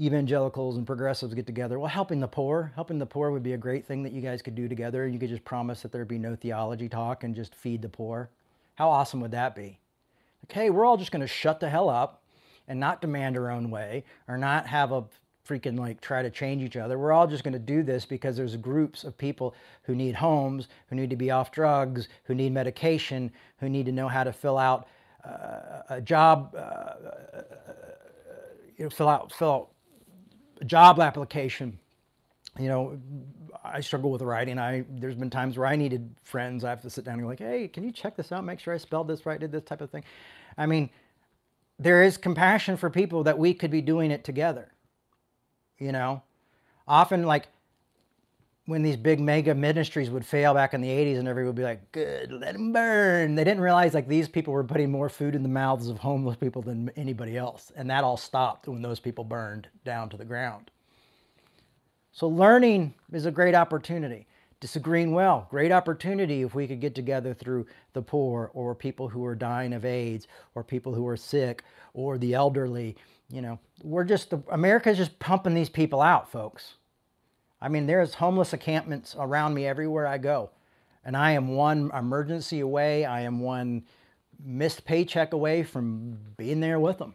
[0.00, 1.78] evangelicals and progressives get together.
[1.78, 4.42] Well, helping the poor, helping the poor would be a great thing that you guys
[4.42, 5.06] could do together.
[5.08, 8.30] You could just promise that there'd be no theology talk and just feed the poor.
[8.76, 9.78] How awesome would that be?
[10.44, 12.22] Okay, we're all just going to shut the hell up
[12.68, 15.04] and not demand our own way or not have a
[15.46, 16.98] freaking like try to change each other.
[16.98, 20.68] We're all just going to do this because there's groups of people who need homes,
[20.88, 24.32] who need to be off drugs, who need medication, who need to know how to
[24.32, 24.88] fill out
[25.24, 27.42] uh, a job, uh, uh
[28.76, 29.68] you know, fill out fill out
[30.60, 31.78] a job application,
[32.58, 32.98] you know,
[33.64, 34.58] I struggle with writing.
[34.58, 36.64] I there's been times where I needed friends.
[36.64, 38.44] I have to sit down and go like, hey, can you check this out?
[38.44, 39.38] Make sure I spelled this right.
[39.38, 40.04] Did this type of thing.
[40.56, 40.90] I mean,
[41.78, 44.72] there is compassion for people that we could be doing it together.
[45.78, 46.22] You know,
[46.88, 47.48] often like
[48.66, 51.62] when these big mega ministries would fail back in the 80s and everybody would be
[51.62, 53.36] like, good, let them burn.
[53.36, 56.36] They didn't realize like these people were putting more food in the mouths of homeless
[56.36, 57.70] people than anybody else.
[57.76, 60.70] And that all stopped when those people burned down to the ground.
[62.16, 64.26] So learning is a great opportunity.
[64.60, 69.22] Disagreeing well, great opportunity if we could get together through the poor or people who
[69.26, 72.96] are dying of AIDS or people who are sick or the elderly.
[73.28, 76.76] You know, we're just, America's just pumping these people out, folks.
[77.60, 80.48] I mean, there's homeless encampments around me everywhere I go.
[81.04, 83.04] And I am one emergency away.
[83.04, 83.84] I am one
[84.42, 87.14] missed paycheck away from being there with them.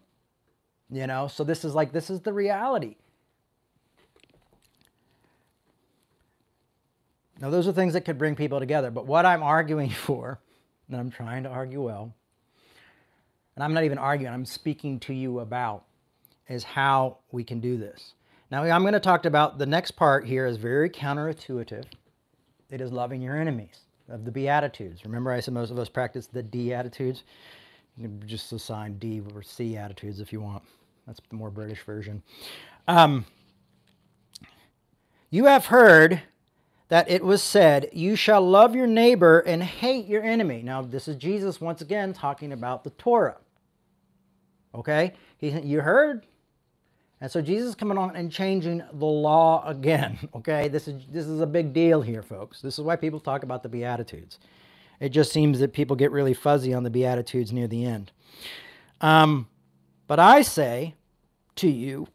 [0.92, 2.98] You know, so this is like, this is the reality.
[7.42, 8.92] Now, those are things that could bring people together.
[8.92, 10.40] But what I'm arguing for,
[10.88, 12.14] and I'm trying to argue well,
[13.56, 15.84] and I'm not even arguing, I'm speaking to you about,
[16.48, 18.14] is how we can do this.
[18.52, 21.86] Now I'm going to talk about the next part here is very counterintuitive.
[22.70, 25.06] It is loving your enemies of the Beatitudes.
[25.06, 27.24] Remember I said most of us practice the D attitudes.
[27.98, 30.64] You can just assign D or C attitudes if you want.
[31.08, 32.22] That's the more British version.
[32.88, 33.26] Um,
[35.30, 36.22] you have heard
[36.92, 40.62] that it was said, You shall love your neighbor and hate your enemy.
[40.62, 43.38] Now, this is Jesus once again talking about the Torah.
[44.76, 45.14] Okay?
[45.38, 46.26] He, you heard
[47.22, 50.18] and so Jesus coming on and changing the law again.
[50.36, 52.62] Okay, this is this is a big deal here, folks.
[52.62, 54.40] This is why people talk about the Beatitudes.
[55.00, 58.12] It just seems that people get really fuzzy on the Beatitudes near the end.
[59.02, 59.48] Um,
[60.08, 60.96] but I say
[61.58, 62.08] to you,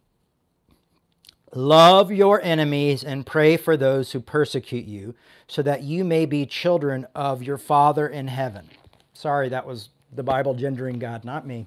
[1.56, 5.14] love your enemies and pray for those who persecute you,
[5.48, 8.68] so that you may be children of your Father in heaven.
[9.12, 11.66] Sorry, that was the Bible gendering God, not me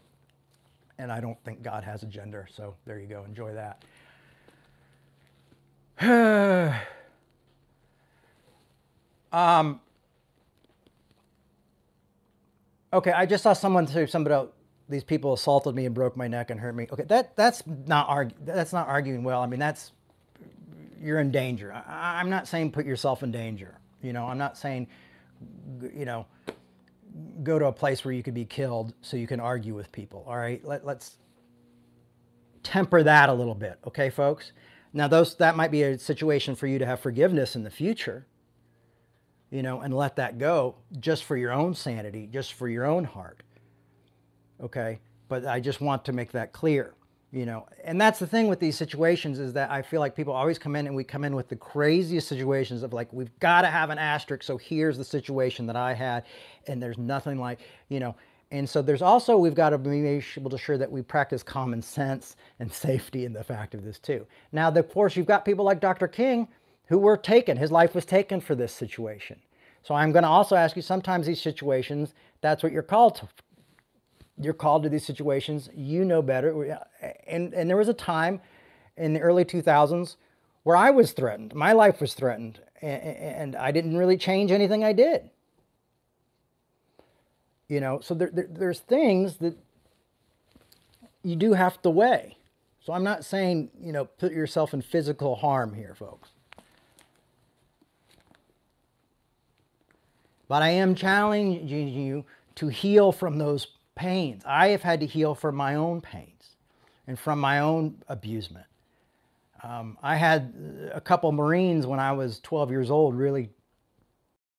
[1.00, 2.48] and I don't think God has a gender.
[2.54, 3.24] So there you go.
[3.24, 3.84] Enjoy that.
[9.32, 9.80] um,
[12.92, 14.50] okay, I just saw someone say somebody
[14.90, 16.88] these people assaulted me and broke my neck and hurt me.
[16.92, 19.42] Okay, that that's not argue, that's not arguing well.
[19.42, 19.92] I mean, that's
[21.02, 21.72] you're in danger.
[21.74, 23.80] I, I'm not saying put yourself in danger.
[24.02, 24.88] You know, I'm not saying,
[25.94, 26.26] you know,
[27.44, 30.24] go to a place where you could be killed so you can argue with people.
[30.28, 31.18] All right, Let, let's
[32.64, 34.52] temper that a little bit, okay, folks?
[34.94, 38.26] Now, those that might be a situation for you to have forgiveness in the future,
[39.52, 43.04] you know, and let that go just for your own sanity, just for your own
[43.04, 43.44] heart,
[44.62, 45.00] okay?
[45.28, 46.94] But I just want to make that clear
[47.32, 47.68] you know?
[47.84, 50.76] And that's the thing with these situations is that i feel like people always come
[50.76, 53.90] in and we come in with the craziest situations of like we've got to have
[53.90, 56.24] an asterisk so here's the situation that i had
[56.68, 58.16] and there's nothing like you know?
[58.52, 61.84] And so there's also we've got to be able to ensure that we practice common
[61.84, 64.26] sense and safety in the fact of this too.
[64.52, 66.48] Now of course you've got people like dr king
[66.88, 69.40] who were taken his life was taken for this situation.
[69.84, 73.28] So i'm going to also ask you sometimes these situations that's what you're called to,
[74.40, 75.70] you're called to these situations.
[75.76, 76.80] You know better.
[77.02, 78.42] Uh, and, and there was a time
[78.98, 80.16] in the early 2000s
[80.64, 81.54] where I was threatened.
[81.54, 82.60] My life was threatened.
[82.82, 85.30] And, and I didn't really change anything I did.
[87.68, 89.58] You know, so there, there, there's things that
[91.24, 92.38] you do have to weigh.
[92.82, 96.30] So I'm not saying, you know, put yourself in physical harm here, folks.
[100.48, 102.26] But I am challenging you
[102.56, 103.68] to heal from those
[104.00, 104.44] pains.
[104.46, 106.56] I have had to heal from my own pains
[107.06, 108.66] and from my own abusement.
[109.62, 110.54] Um, I had
[110.94, 113.50] a couple Marines when I was 12 years old really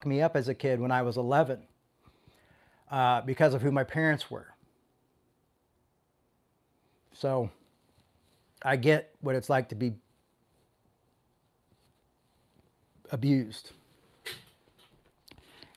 [0.05, 1.59] me up as a kid when I was 11
[2.91, 4.49] uh, because of who my parents were.
[7.15, 7.49] So
[8.63, 9.95] I get what it's like to be
[13.11, 13.71] abused.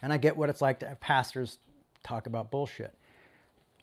[0.01, 1.59] And I get what it's like to have pastors
[2.03, 2.93] talk about bullshit.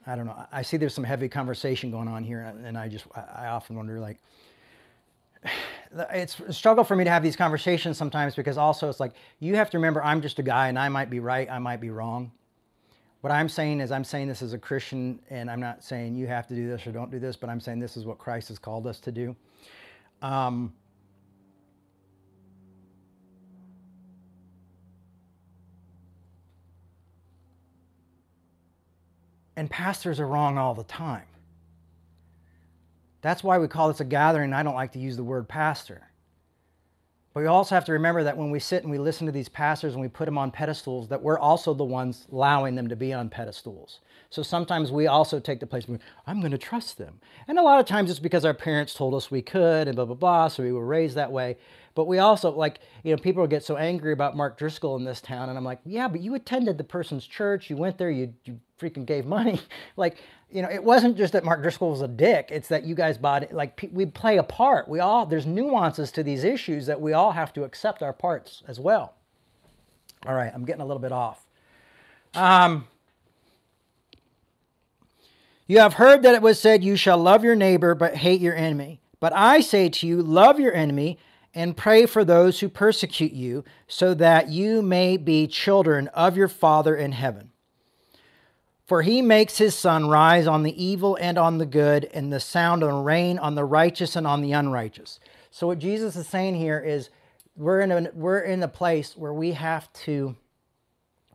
[0.06, 0.46] I don't know.
[0.50, 4.00] I see there's some heavy conversation going on here, and I just, I often wonder,
[4.00, 4.18] like,
[6.12, 9.56] it's a struggle for me to have these conversations sometimes because also it's like you
[9.56, 11.90] have to remember I'm just a guy and I might be right, I might be
[11.90, 12.30] wrong.
[13.22, 16.26] What I'm saying is I'm saying this as a Christian and I'm not saying you
[16.26, 18.48] have to do this or don't do this, but I'm saying this is what Christ
[18.48, 19.36] has called us to do.
[20.22, 20.72] Um,
[29.60, 31.26] and pastors are wrong all the time.
[33.20, 34.54] That's why we call this a gathering.
[34.54, 36.08] I don't like to use the word pastor.
[37.34, 39.50] But we also have to remember that when we sit and we listen to these
[39.50, 42.96] pastors and we put them on pedestals, that we're also the ones allowing them to
[42.96, 44.00] be on pedestals.
[44.30, 47.20] So sometimes we also take the place where I'm going to trust them.
[47.48, 50.04] And a lot of times it's because our parents told us we could and blah,
[50.04, 50.48] blah, blah.
[50.48, 51.56] So we were raised that way.
[51.96, 55.20] But we also, like, you know, people get so angry about Mark Driscoll in this
[55.20, 55.48] town.
[55.48, 57.68] And I'm like, yeah, but you attended the person's church.
[57.68, 58.10] You went there.
[58.10, 59.60] You, you freaking gave money.
[59.96, 60.18] like,
[60.52, 62.48] you know, it wasn't just that Mark Driscoll was a dick.
[62.52, 63.52] It's that you guys bought it.
[63.52, 64.88] Like we play a part.
[64.88, 68.62] We all there's nuances to these issues that we all have to accept our parts
[68.66, 69.14] as well.
[70.26, 71.46] All right, I'm getting a little bit off.
[72.34, 72.86] Um,
[75.70, 78.56] you have heard that it was said, "You shall love your neighbor, but hate your
[78.56, 81.18] enemy." But I say to you, love your enemy
[81.54, 86.48] and pray for those who persecute you, so that you may be children of your
[86.48, 87.50] Father in heaven.
[88.85, 92.40] For he makes his sun rise on the evil and on the good, and the
[92.40, 95.20] sound and rain on the righteous and on the unrighteous.
[95.52, 97.11] So what Jesus is saying here is
[97.56, 100.35] we're in a we're in a place where we have to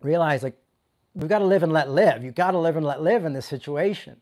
[0.01, 0.57] realize like
[1.13, 2.23] we've got to live and let live.
[2.23, 4.19] You've got to live and let live in this situation.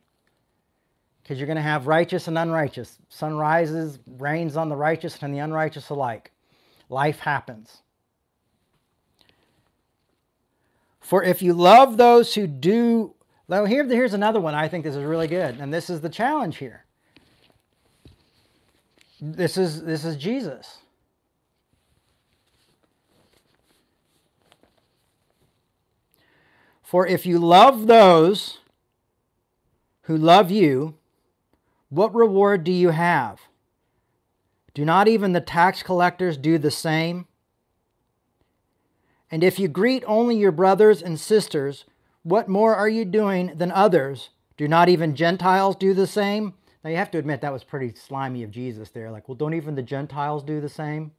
[1.23, 2.99] Because you're going to have righteous and unrighteous.
[3.09, 6.31] Sun rises, rains on the righteous and the unrighteous alike.
[6.89, 7.81] Life happens.
[10.99, 13.15] For if you love those who do
[13.47, 14.55] now, here, here's another one.
[14.55, 16.85] I think this is really good, and this is the challenge here.
[19.21, 20.79] This is this is Jesus.
[26.81, 28.59] For if you love those
[30.03, 30.95] who love you,
[31.93, 33.39] what reward do you have?
[34.73, 37.27] Do not even the tax collectors do the same?
[39.29, 41.85] And if you greet only your brothers and sisters,
[42.23, 44.31] what more are you doing than others?
[44.57, 46.55] Do not even Gentiles do the same?
[46.83, 49.11] Now you have to admit that was pretty slimy of Jesus there.
[49.11, 51.11] Like, well, don't even the Gentiles do the same?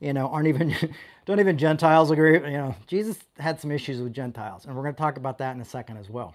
[0.00, 0.74] You know, aren't even
[1.24, 2.34] don't even Gentiles agree?
[2.34, 5.54] You know, Jesus had some issues with Gentiles, and we're going to talk about that
[5.54, 6.34] in a second as well.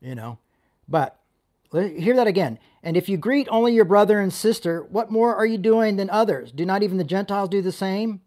[0.00, 0.38] You know,
[0.88, 1.17] but
[1.72, 2.58] hear that again.
[2.82, 6.08] And if you greet only your brother and sister, what more are you doing than
[6.10, 6.52] others?
[6.52, 8.20] Do not even the Gentiles do the same?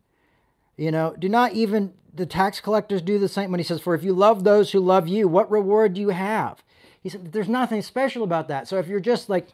[0.78, 3.96] You know, do not even the tax collectors do the same when he says, For
[3.96, 6.64] if you love those who love you, what reward do you have?
[7.02, 8.68] He said, There's nothing special about that.
[8.68, 9.48] So if you're just like,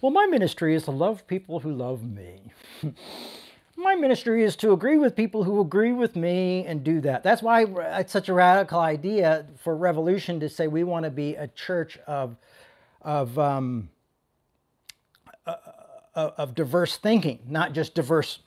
[0.00, 2.40] Well, my ministry is to love people who love me.
[3.76, 7.22] my ministry is to agree with people who agree with me and do that.
[7.22, 7.64] That's why
[7.98, 11.98] it's such a radical idea for Revolution to say we want to be a church
[12.06, 12.36] of,
[13.02, 13.90] of, um,
[15.46, 15.54] uh,
[16.14, 18.40] uh of diverse thinking, not just diverse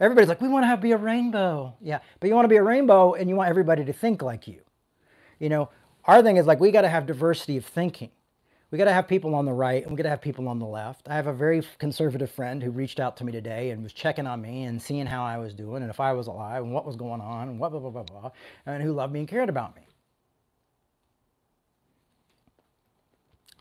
[0.00, 1.74] Everybody's like, we want to have be a rainbow.
[1.80, 4.46] Yeah, but you want to be a rainbow and you want everybody to think like
[4.46, 4.60] you.
[5.38, 5.70] You know,
[6.04, 8.10] our thing is like we got to have diversity of thinking.
[8.70, 10.58] We got to have people on the right and we got to have people on
[10.58, 11.08] the left.
[11.08, 14.26] I have a very conservative friend who reached out to me today and was checking
[14.26, 16.84] on me and seeing how I was doing and if I was alive and what
[16.84, 18.30] was going on and what blah blah blah blah
[18.66, 19.85] and who loved me and cared about me.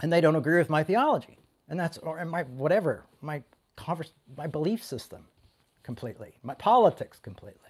[0.01, 1.39] And they don't agree with my theology.
[1.69, 3.41] And that's or my whatever, my
[3.75, 5.25] converse, my belief system
[5.83, 7.61] completely, my politics completely.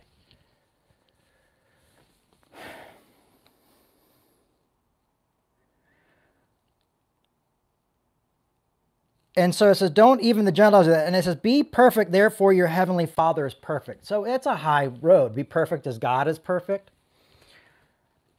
[9.37, 11.07] And so it says, don't even the Gentiles do that.
[11.07, 14.05] And it says, be perfect, therefore your heavenly Father is perfect.
[14.05, 15.35] So it's a high road.
[15.35, 16.91] Be perfect as God is perfect.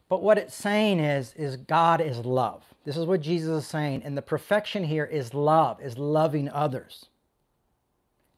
[0.09, 2.63] But what it's saying is, is God is love.
[2.85, 4.03] This is what Jesus is saying.
[4.05, 7.07] And the perfection here is love, is loving others.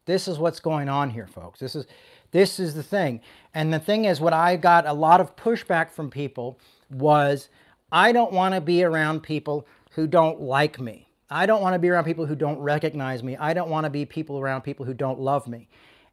[0.05, 1.59] This is what's going on here, folks.
[1.59, 1.85] This is
[2.31, 3.21] This is the thing.
[3.53, 6.59] And the thing is, what I got a lot of pushback from people
[6.89, 7.49] was
[7.91, 11.07] I don't want to be around people who don't like me.
[11.29, 13.37] I don't want to be around people who don't recognize me.
[13.37, 15.67] I don't want to be people around people who don't love me.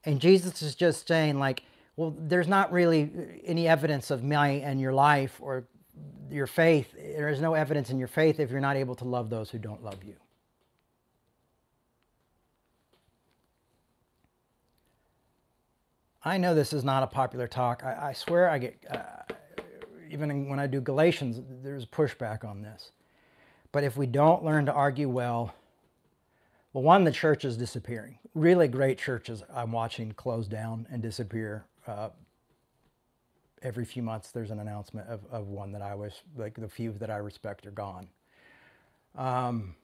[0.05, 1.63] And Jesus is just saying, like,
[1.97, 3.11] well, there's not really
[3.45, 5.65] any evidence of me and your life or
[6.31, 6.93] your faith.
[6.93, 9.59] There is no evidence in your faith if you're not able to love those who
[9.59, 10.17] don't love you.
[16.23, 17.85] I know this is not a popular talk.
[17.85, 19.33] I, I swear I get, uh,
[20.11, 22.91] even when I do Galatians, there's pushback on this.
[23.71, 25.55] But if we don't learn to argue well,
[26.73, 28.19] well, one, the church is disappearing.
[28.35, 31.65] Really great churches I'm watching close down and disappear.
[31.87, 32.11] Uh,
[33.63, 36.93] every few months, there's an announcement of, of one that I was, like the few
[36.93, 38.09] that I respect are gone.
[39.17, 39.75] Um,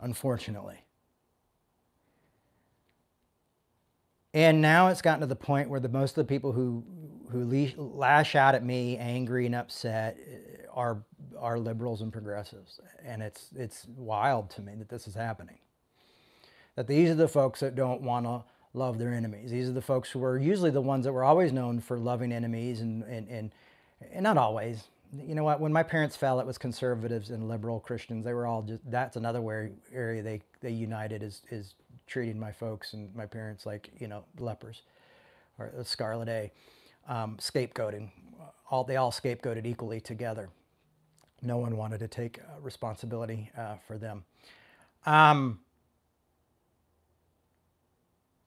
[0.00, 0.84] unfortunately.
[4.32, 6.84] And now it's gotten to the point where the most of the people who
[7.30, 7.44] who
[7.76, 11.02] lash out at me, angry and upset, uh, are
[11.38, 15.58] are liberals and progressives, and it's it's wild to me that this is happening.
[16.76, 18.44] That these are the folks that don't want to
[18.74, 19.50] love their enemies.
[19.50, 22.32] These are the folks who were usually the ones that were always known for loving
[22.32, 23.52] enemies, and and and,
[24.12, 24.84] and not always.
[25.12, 25.60] You know what?
[25.60, 28.24] When my parents fell, it was conservatives and liberal Christians.
[28.24, 28.82] They were all just.
[28.90, 31.74] That's another area they they united is is
[32.06, 34.82] treating my folks and my parents like you know lepers
[35.58, 36.50] or scarlet A,
[37.08, 38.10] um, scapegoating.
[38.70, 40.48] All they all scapegoated equally together.
[41.42, 44.24] No one wanted to take uh, responsibility uh, for them.
[45.06, 45.60] Um,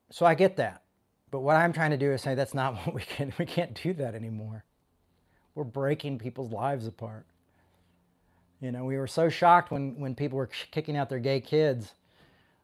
[0.09, 0.83] so I get that,
[1.31, 3.33] but what I'm trying to do is say that's not what we can.
[3.37, 4.63] We can't do that anymore.
[5.55, 7.25] We're breaking people's lives apart.
[8.61, 11.93] You know, we were so shocked when when people were kicking out their gay kids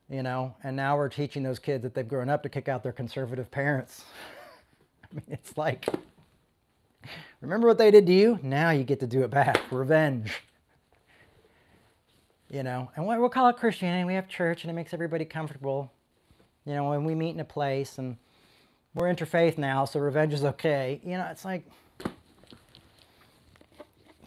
[0.09, 2.83] you know, and now we're teaching those kids that they've grown up to kick out
[2.83, 4.03] their conservative parents.
[5.11, 5.87] I mean, it's like,
[7.41, 8.39] remember what they did to you?
[8.43, 9.59] Now you get to do it back.
[9.71, 10.31] Revenge.
[12.49, 14.03] You know, and we'll call it Christianity.
[14.03, 15.91] We have church and it makes everybody comfortable.
[16.65, 18.17] You know, when we meet in a place and
[18.95, 21.01] we're interfaith now, so revenge is okay.
[21.03, 21.65] You know, it's like,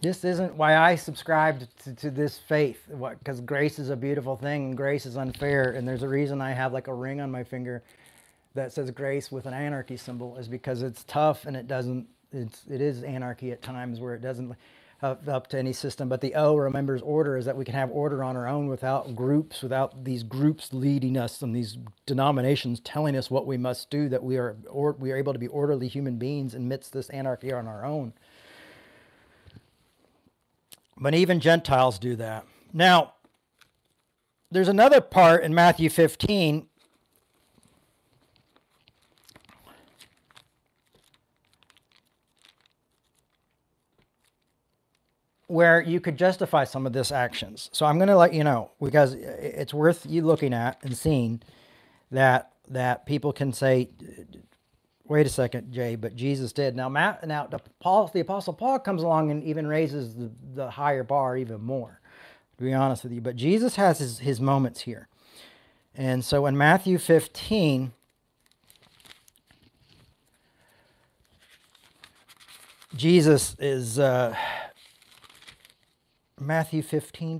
[0.02, 2.86] this isn't why I subscribed to, to this faith.
[2.88, 5.72] Because grace is a beautiful thing and grace is unfair.
[5.72, 7.82] And there's a reason I have like a ring on my finger
[8.54, 12.62] that says grace with an anarchy symbol is because it's tough and it doesn't, it's,
[12.68, 14.54] it is anarchy at times where it doesn't
[15.02, 16.08] up, up to any system.
[16.08, 19.14] But the O remembers order is that we can have order on our own without
[19.14, 24.08] groups, without these groups leading us and these denominations telling us what we must do,
[24.08, 27.52] that we are, or, we are able to be orderly human beings amidst this anarchy
[27.52, 28.12] on our own.
[30.98, 32.46] But even Gentiles do that.
[32.72, 33.14] Now,
[34.50, 36.68] there's another part in Matthew 15
[45.56, 47.70] where you could justify some of this actions.
[47.72, 51.42] So I'm going to let you know because it's worth you looking at and seeing
[52.10, 53.88] that that people can say
[55.08, 56.76] wait a second, Jay, but Jesus did.
[56.76, 60.70] Now, Matt, now the, Paul, the Apostle Paul comes along and even raises the, the
[60.70, 62.00] higher bar even more,
[62.58, 63.22] to be honest with you.
[63.22, 65.08] But Jesus has his, his moments here.
[65.94, 67.92] And so in Matthew 15,
[72.96, 74.34] Jesus is uh,
[76.38, 77.38] Matthew 15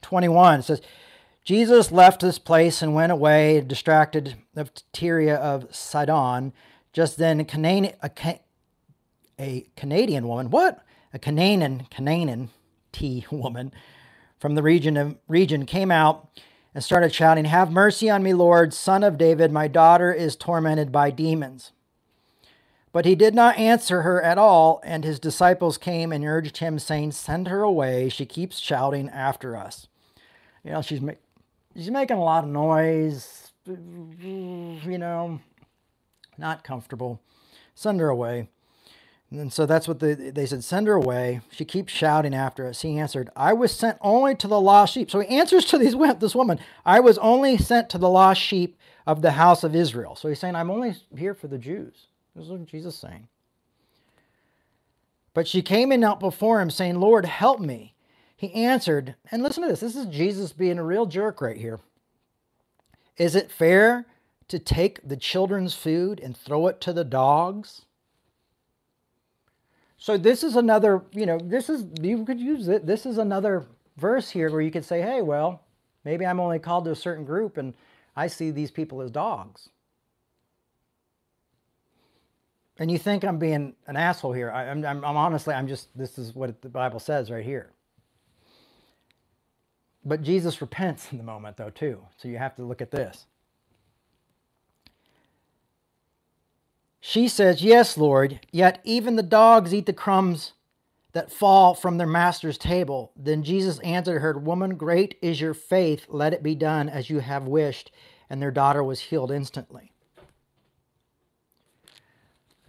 [0.00, 0.80] 21 says
[1.44, 6.52] Jesus left this place and went away, distracted of Tyria of Sidon.
[6.92, 8.40] Just then, a, Canaan, a,
[9.40, 10.84] a Canadian woman, what?
[11.12, 12.50] A Canaan, Canaan
[12.92, 13.72] T woman
[14.38, 16.28] from the region of region came out
[16.74, 19.50] and started shouting, "Have mercy on me, Lord, son of David!
[19.50, 21.72] My daughter is tormented by demons."
[22.92, 26.78] But he did not answer her at all, and his disciples came and urged him,
[26.78, 29.88] saying, "Send her away; she keeps shouting after us."
[30.62, 31.00] You know, she's
[31.74, 35.40] He's making a lot of noise, you know,
[36.36, 37.20] not comfortable.
[37.74, 38.48] Send her away.
[39.30, 41.40] And so that's what they, they said, send her away.
[41.50, 42.82] She keeps shouting after us.
[42.82, 45.10] He answered, I was sent only to the lost sheep.
[45.10, 48.76] So he answers to these, this woman, I was only sent to the lost sheep
[49.06, 50.14] of the house of Israel.
[50.14, 52.08] So he's saying, I'm only here for the Jews.
[52.34, 53.28] This is what Jesus is saying.
[55.34, 57.94] But she came and knelt before him, saying, Lord, help me.
[58.36, 61.80] He answered, and listen to this this is Jesus being a real jerk right here.
[63.16, 64.06] Is it fair
[64.48, 67.82] to take the children's food and throw it to the dogs?
[69.96, 72.86] So this is another, you know, this is, you could use it.
[72.86, 73.66] This is another
[73.96, 75.62] verse here where you could say, hey, well,
[76.04, 77.74] Maybe I'm only called to a certain group and
[78.16, 79.68] I see these people as dogs.
[82.78, 84.50] And you think I'm being an asshole here.
[84.50, 87.70] I, am I'm, I'm honestly, I'm just, this is what the Bible says right here.
[90.04, 92.00] But Jesus repents in the moment, though, too.
[92.16, 93.26] So you have to look at this.
[97.00, 100.52] She says, Yes, Lord, yet even the dogs eat the crumbs
[101.12, 103.12] that fall from their master's table.
[103.16, 106.06] Then Jesus answered her, Woman, great is your faith.
[106.08, 107.90] Let it be done as you have wished.
[108.30, 109.91] And their daughter was healed instantly.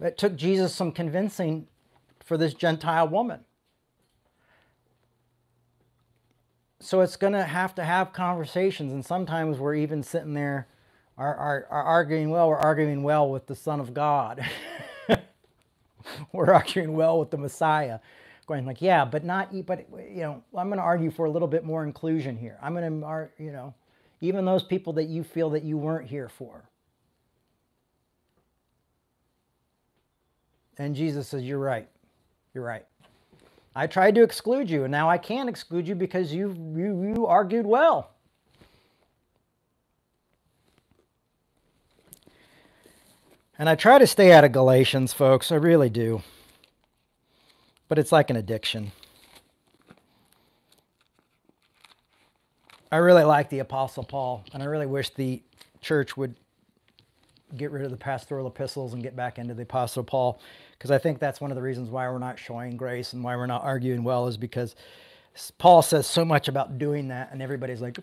[0.00, 1.66] It took Jesus some convincing
[2.24, 3.40] for this Gentile woman.
[6.80, 8.92] So it's going to have to have conversations.
[8.92, 10.66] And sometimes we're even sitting there
[11.16, 12.48] are, are, are arguing well.
[12.48, 14.44] We're arguing well with the Son of God.
[16.32, 18.00] we're arguing well with the Messiah
[18.46, 21.48] going like, yeah, but not, but you know, I'm going to argue for a little
[21.48, 22.58] bit more inclusion here.
[22.62, 23.74] I'm going to, you know,
[24.20, 26.64] even those people that you feel that you weren't here for.
[30.78, 31.88] And Jesus says, you're right.
[32.52, 32.84] You're right.
[33.76, 37.26] I tried to exclude you, and now I can't exclude you because you you you
[37.26, 38.10] argued well.
[43.58, 45.50] And I try to stay out of Galatians, folks.
[45.50, 46.22] I really do
[47.88, 48.92] but it's like an addiction.
[52.90, 55.42] I really like the Apostle Paul, and I really wish the
[55.80, 56.34] church would
[57.56, 60.40] get rid of the pastoral epistles and get back into the Apostle Paul,
[60.78, 63.36] because I think that's one of the reasons why we're not showing grace and why
[63.36, 64.76] we're not arguing well, is because
[65.58, 67.98] Paul says so much about doing that, and everybody's like,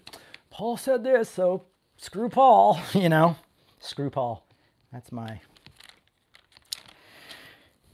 [0.50, 1.64] Paul said this, so
[1.98, 3.36] screw Paul, you know,
[3.80, 4.46] screw Paul.
[4.92, 5.40] That's my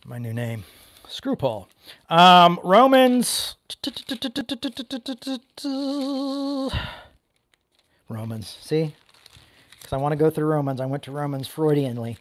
[0.06, 0.64] my new name.
[1.10, 1.68] Screw Paul.
[2.10, 3.56] Um, Romans.
[8.10, 8.58] Romans.
[8.62, 8.96] See?
[9.72, 10.82] Because I want to go through Romans.
[10.82, 12.18] I went to Romans Freudianly.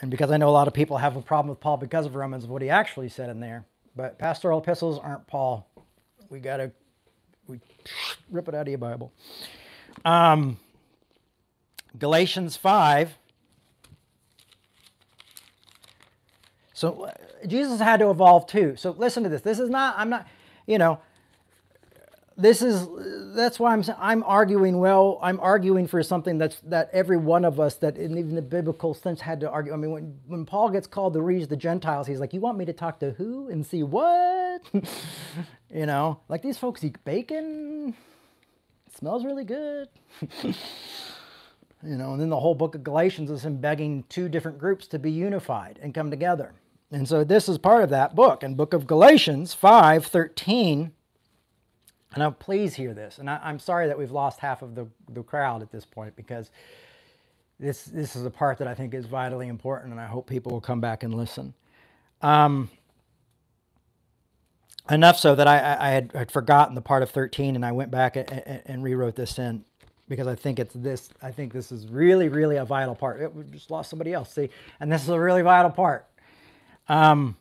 [0.00, 2.14] And because I know a lot of people have a problem with Paul because of
[2.14, 3.64] Romans, what he actually said in there.
[3.96, 5.68] But pastoral epistles aren't Paul.
[6.30, 6.72] We got to
[7.46, 7.60] we
[8.30, 9.12] rip it out of your Bible.
[10.04, 10.58] Um,
[11.98, 13.14] Galatians 5
[16.74, 17.12] So uh,
[17.46, 18.74] Jesus had to evolve too.
[18.76, 19.40] So listen to this.
[19.40, 20.26] This is not, I'm not,
[20.66, 20.98] you know,
[22.36, 22.88] this is
[23.34, 27.60] that's why I'm I'm arguing well I'm arguing for something that's that every one of
[27.60, 29.72] us that in even the biblical sense had to argue.
[29.72, 32.58] I mean when when Paul gets called to reach the Gentiles he's like you want
[32.58, 34.62] me to talk to who and see what?
[35.70, 37.96] You know like these folks eat bacon
[38.86, 39.88] it smells really good.
[41.86, 44.86] You know and then the whole book of Galatians is him begging two different groups
[44.86, 46.54] to be unified and come together.
[46.90, 48.42] And so this is part of that book.
[48.42, 50.92] and book of Galatians 5, 13,
[52.14, 53.18] and now please hear this.
[53.18, 56.14] And I, am sorry that we've lost half of the, the crowd at this point
[56.14, 56.50] because
[57.58, 60.52] this, this is a part that I think is vitally important and I hope people
[60.52, 61.54] will come back and listen.
[62.22, 62.70] Um,
[64.88, 67.90] enough so that I, I had, had, forgotten the part of 13 and I went
[67.90, 69.64] back and, and, and, rewrote this in
[70.08, 73.20] because I think it's this, I think this is really, really a vital part.
[73.20, 74.50] It, we just lost somebody else, see?
[74.78, 76.06] And this is a really vital part.
[76.88, 77.36] Um,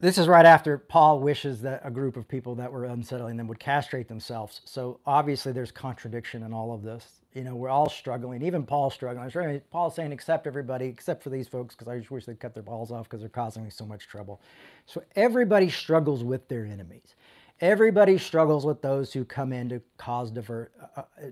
[0.00, 3.46] this is right after Paul wishes that a group of people that were unsettling them
[3.48, 4.62] would castrate themselves.
[4.64, 7.06] So obviously there's contradiction in all of this.
[7.34, 8.42] You know, we're all struggling.
[8.42, 9.60] Even Paul's struggling.
[9.70, 12.62] Paul's saying, accept everybody, except for these folks, because I just wish they'd cut their
[12.62, 14.40] balls off because they're causing me so much trouble.
[14.86, 17.14] So everybody struggles with their enemies.
[17.60, 21.26] Everybody struggles with those who come in to cause diver, uh, uh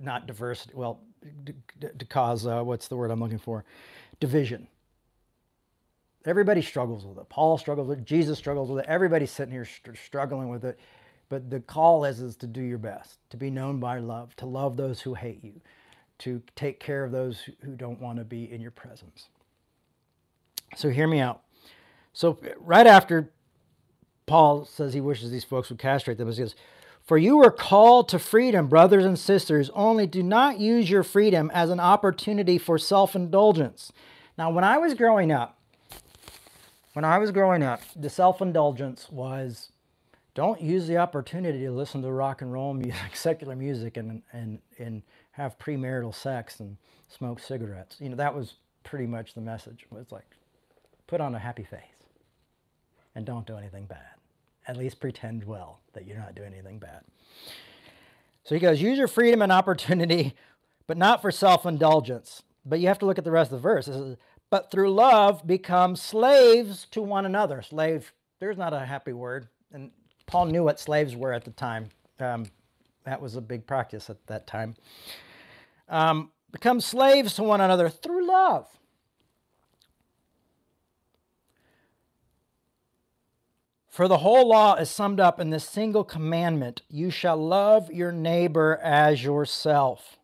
[0.00, 1.00] not diversity, well,
[1.80, 3.64] to cause, uh, what's the word I'm looking for?
[4.20, 4.68] Division.
[6.24, 7.28] Everybody struggles with it.
[7.28, 8.04] Paul struggles with it.
[8.04, 8.88] Jesus struggles with it.
[8.88, 10.78] Everybody's sitting here st- struggling with it.
[11.28, 14.46] But the call is, is to do your best, to be known by love, to
[14.46, 15.60] love those who hate you,
[16.18, 19.28] to take care of those who don't want to be in your presence.
[20.76, 21.42] So hear me out.
[22.12, 23.32] So right after
[24.26, 26.28] Paul says he wishes these folks would castrate them.
[26.28, 26.54] He says,
[27.02, 31.50] For you were called to freedom, brothers and sisters, only do not use your freedom
[31.52, 33.92] as an opportunity for self indulgence.
[34.38, 35.58] Now, when I was growing up,
[36.92, 39.70] when I was growing up, the self indulgence was
[40.34, 44.60] don't use the opportunity to listen to rock and roll music, secular music, and, and,
[44.78, 46.76] and have premarital sex and
[47.08, 47.96] smoke cigarettes.
[48.00, 49.86] You know, that was pretty much the message.
[49.90, 50.26] It was like,
[51.06, 51.80] put on a happy face
[53.14, 53.98] and don't do anything bad.
[54.66, 57.02] At least pretend well that you're not doing anything bad.
[58.44, 60.34] So he goes, use your freedom and opportunity,
[60.86, 62.42] but not for self indulgence.
[62.64, 63.86] But you have to look at the rest of the verse.
[63.86, 64.16] Says,
[64.52, 67.62] but through love become slaves to one another.
[67.62, 69.48] Slave, there's not a happy word.
[69.72, 69.90] And
[70.26, 71.88] Paul knew what slaves were at the time.
[72.20, 72.44] Um,
[73.04, 74.76] that was a big practice at that time.
[75.88, 78.68] Um, become slaves to one another through love.
[83.88, 88.12] For the whole law is summed up in this single commandment you shall love your
[88.12, 90.18] neighbor as yourself.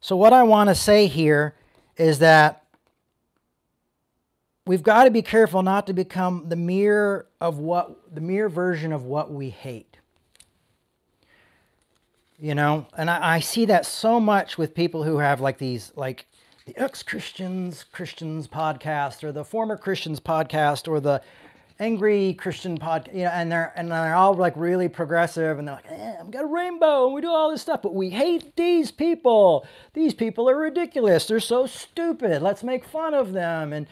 [0.00, 1.54] So, what I want to say here
[1.96, 2.64] is that
[4.66, 8.92] we've got to be careful not to become the mere of what the mere version
[8.92, 9.96] of what we hate.
[12.38, 15.92] You know, and I, I see that so much with people who have like these
[15.96, 16.26] like
[16.66, 21.22] the ex Christians Christians podcast or the former Christians podcast or the
[21.78, 25.76] angry Christian podcast, you know, and they're and they're all like really progressive and they're
[25.76, 28.56] like, eh, I've got a rainbow and we do all this stuff, but we hate
[28.56, 29.66] these people.
[29.94, 31.26] These people are ridiculous.
[31.26, 32.42] They're so stupid.
[32.42, 33.86] Let's make fun of them and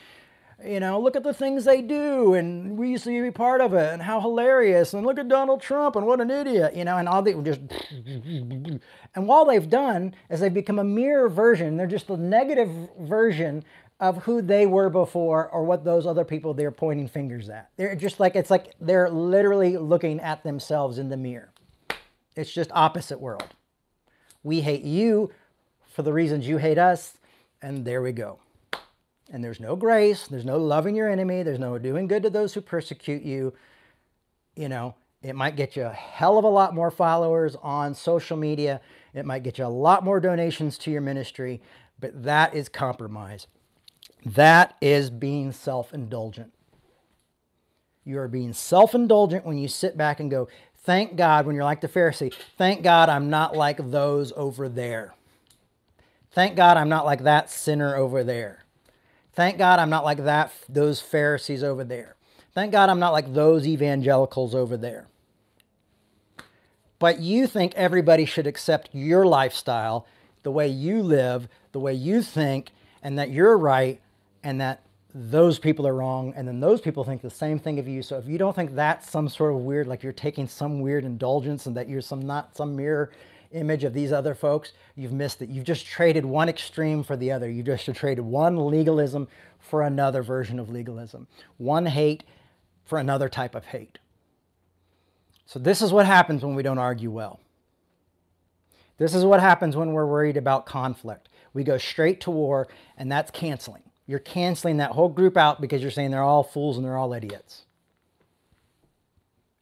[0.65, 3.75] you know, look at the things they do, and we used to be part of
[3.75, 6.97] it, and how hilarious, and look at Donald Trump, and what an idiot, you know,
[6.97, 7.61] and all they just,
[7.93, 8.81] and
[9.29, 11.77] all they've done is they've become a mirror version.
[11.77, 12.71] They're just a negative
[13.01, 13.65] version
[14.05, 17.71] of who they were before or what those other people they're pointing fingers at.
[17.77, 21.51] They're just like, it's like they're literally looking at themselves in the mirror.
[22.37, 23.55] It's just opposite world.
[24.43, 25.33] We hate you
[25.89, 27.15] for the reasons you hate us,
[27.63, 28.39] and there we go
[29.31, 32.55] and there's no grace, there's no loving your enemy, there's no doing good to those
[32.55, 33.55] who persecute you,
[34.55, 38.37] you know, it might get you a hell of a lot more followers on social
[38.37, 38.81] media.
[39.15, 41.63] It might get you a lot more donations to your ministry,
[41.99, 43.47] but that is compromise.
[44.25, 46.53] That is being self indulgent.
[48.05, 50.49] You are being self indulgent when you sit back and go,
[50.85, 55.15] Thank God, when you're like the Pharisee, thank God I'm not like those over there.
[56.33, 58.65] Thank God I'm not like that sinner over there.
[59.33, 62.17] Thank God I'm not like that, those Pharisees over there.
[62.53, 65.07] Thank God I'm not like those evangelicals over there.
[66.99, 70.07] But you think everybody should accept your lifestyle,
[70.43, 72.71] the way you live, the way you think,
[73.03, 74.01] and that you're right,
[74.45, 74.83] and that
[75.15, 78.03] those people are wrong, and then those people think the same thing of you.
[78.03, 81.05] So if you don't think that's some sort of weird, like you're taking some weird
[81.05, 83.11] indulgence and that you're some not some mirror
[83.53, 85.49] image of these other folks, you've missed it.
[85.49, 87.49] You've just traded one extreme for the other.
[87.49, 89.29] You've just traded one legalism
[89.61, 91.29] for another version of legalism,
[91.59, 92.25] one hate
[92.85, 93.99] for another type of hate.
[95.47, 97.39] So, this is what happens when we don't argue well.
[98.99, 101.29] This is what happens when we're worried about conflict.
[101.53, 102.67] We go straight to war,
[102.97, 103.84] and that's canceling.
[104.07, 107.13] You're canceling that whole group out because you're saying they're all fools and they're all
[107.15, 107.65] idiots.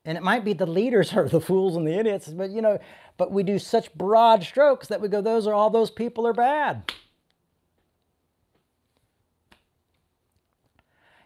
[0.04, 2.78] And it might be the leaders are the fools and the idiots, but you know,
[3.16, 6.32] but we do such broad strokes that we go, those are all those people are
[6.32, 6.90] bad.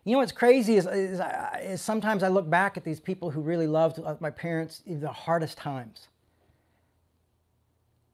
[0.04, 1.20] You know what's crazy is, is,
[1.60, 5.00] is, sometimes I look back at these people who really loved uh, my parents in
[5.00, 6.06] the hardest times.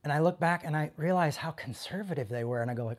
[0.03, 2.63] And I look back and I realize how conservative they were.
[2.63, 2.97] And I go like,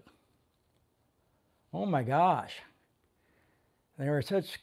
[1.73, 2.53] oh my gosh.
[3.97, 4.59] They were such,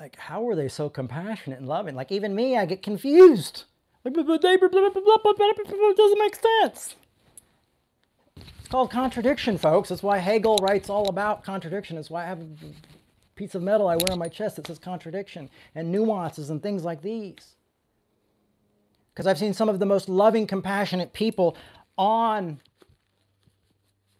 [0.00, 1.94] like, how were they so compassionate and loving?
[1.94, 3.64] Like even me, I get confused.
[4.04, 6.94] It doesn't make sense.
[8.36, 9.88] It's called contradiction, folks.
[9.88, 11.96] That's why Hegel writes all about contradiction.
[11.96, 12.46] That's why I have a
[13.34, 16.84] piece of metal I wear on my chest that says contradiction and nuances and things
[16.84, 17.56] like these.
[19.12, 21.56] Because I've seen some of the most loving, compassionate people
[21.96, 22.60] on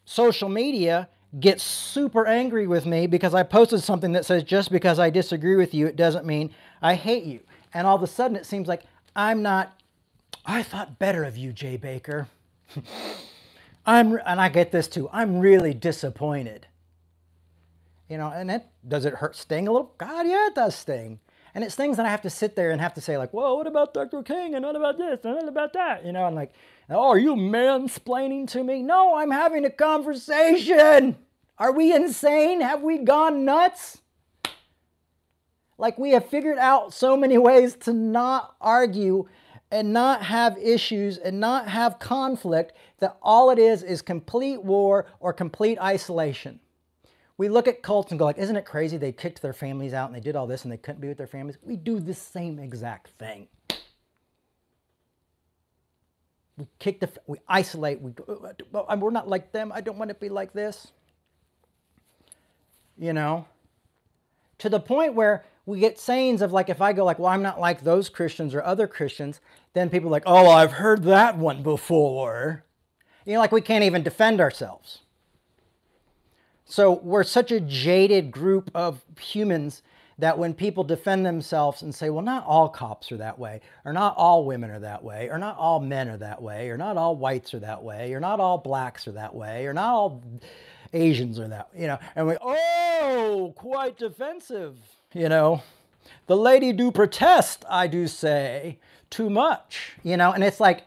[0.04, 1.08] social media
[1.38, 5.56] get super angry with me because I posted something that says, just because I disagree
[5.56, 7.40] with you, it doesn't mean I hate you.
[7.74, 8.82] And all of a sudden it seems like
[9.14, 9.78] I'm not,
[10.46, 12.26] I thought better of you, Jay Bakker.
[13.86, 16.66] I'm, and I get this too, I'm really disappointed.
[18.08, 19.92] You know, and it, does it hurt, sting a little?
[19.98, 21.20] God, yeah, it does sting.
[21.54, 23.54] And it's things that I have to sit there and have to say, like, whoa,
[23.54, 24.22] what about Dr.
[24.22, 24.54] King?
[24.54, 25.20] And what about this?
[25.24, 26.06] And what about that?
[26.06, 26.52] You know, and like,
[26.90, 28.82] oh, are you mansplaining to me?
[28.82, 31.16] No, I'm having a conversation.
[31.58, 32.60] Are we insane?
[32.60, 34.00] Have we gone nuts?
[35.76, 39.28] Like we have figured out so many ways to not argue
[39.70, 45.06] and not have issues and not have conflict that all it is is complete war
[45.20, 46.58] or complete isolation.
[47.36, 50.08] We look at cults and go like, isn't it crazy they kicked their families out
[50.08, 51.58] and they did all this and they couldn't be with their families?
[51.62, 53.46] We do the same exact thing.
[56.58, 58.12] We kick the, we isolate, we
[58.72, 60.88] we're not like them, I don't want to be like this.
[62.98, 63.46] You know?
[64.58, 67.42] To the point where we get sayings of like if I go like, well, I'm
[67.42, 69.40] not like those Christians or other Christians,
[69.72, 72.64] then people are like, oh, I've heard that one before.
[73.24, 75.00] You know, like we can't even defend ourselves.
[76.64, 79.82] So we're such a jaded group of humans
[80.18, 83.92] that when people defend themselves and say, well, not all cops are that way, or
[83.92, 86.96] not all women are that way, or not all men are that way, or not
[86.96, 90.22] all whites are that way, or not all blacks are that way, or not all
[90.92, 94.76] Asians are that, you know, and we, oh, quite defensive,
[95.14, 95.62] you know.
[96.26, 98.78] The lady do protest, I do say,
[99.10, 100.84] too much, you know, and it's like,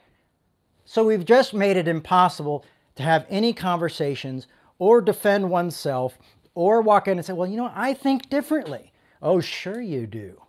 [0.86, 2.66] so we've just made it impossible
[2.96, 6.18] to have any conversations or defend oneself
[6.54, 8.91] or walk in and say, well, you know, I think differently.
[9.22, 10.42] Oh, sure you do.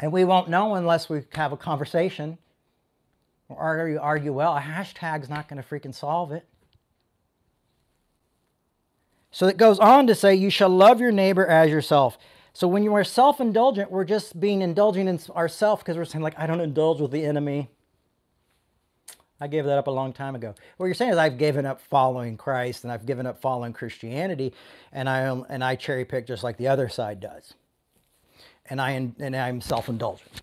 [0.00, 2.36] And we won't know unless we have a conversation
[3.48, 4.56] or argue, argue well.
[4.56, 6.44] A hashtag's not going to freaking solve it.
[9.30, 12.18] So it goes on to say, You shall love your neighbor as yourself.
[12.52, 16.22] So when you are self indulgent, we're just being indulging in ourselves because we're saying,
[16.22, 17.70] like, I don't indulge with the enemy.
[19.42, 20.54] I gave that up a long time ago.
[20.76, 24.54] What you're saying is I've given up following Christ and I've given up following Christianity,
[24.92, 27.54] and I am, and I cherry pick just like the other side does,
[28.66, 30.42] and I and I'm self-indulgent.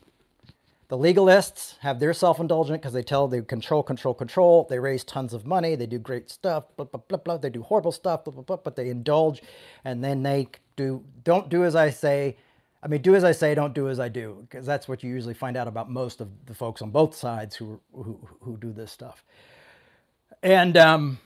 [0.89, 4.67] The legalists have their self-indulgent because they tell they control, control, control.
[4.69, 5.75] They raise tons of money.
[5.75, 6.65] They do great stuff.
[6.75, 7.37] Blah blah blah blah.
[7.37, 8.25] They do horrible stuff.
[8.25, 8.57] Blah blah blah.
[8.57, 9.41] But they indulge,
[9.85, 12.35] and then they do don't do as I say
[12.81, 15.09] I mean, do as I say, don't do as I do, because that's what you
[15.09, 18.71] usually find out about most of the folks on both sides who who, who do
[18.71, 19.23] this stuff.
[20.41, 21.19] And um,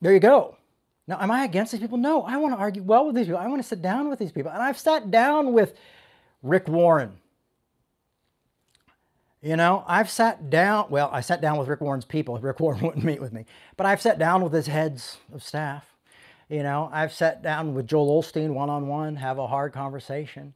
[0.00, 0.56] there you go.
[1.06, 1.98] Now, am I against these people?
[1.98, 3.40] No, I want to argue well with these people.
[3.40, 5.74] I want to sit down with these people, and I've sat down with
[6.42, 7.12] Rick Warren.
[9.42, 10.86] You know, I've sat down.
[10.90, 12.38] Well, I sat down with Rick Warren's people.
[12.38, 13.46] Rick Warren wouldn't meet with me,
[13.78, 15.89] but I've sat down with his heads of staff.
[16.50, 20.52] You know, I've sat down with Joel Osteen one on one, have a hard conversation.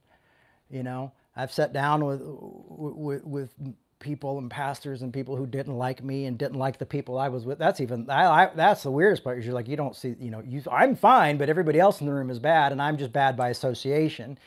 [0.69, 3.53] You know, I've sat down with, with with
[3.99, 7.29] people and pastors and people who didn't like me and didn't like the people I
[7.29, 7.57] was with.
[7.57, 9.39] That's even I, I, that's the weirdest part.
[9.39, 12.07] Is you're like you don't see you know you I'm fine, but everybody else in
[12.07, 14.37] the room is bad, and I'm just bad by association.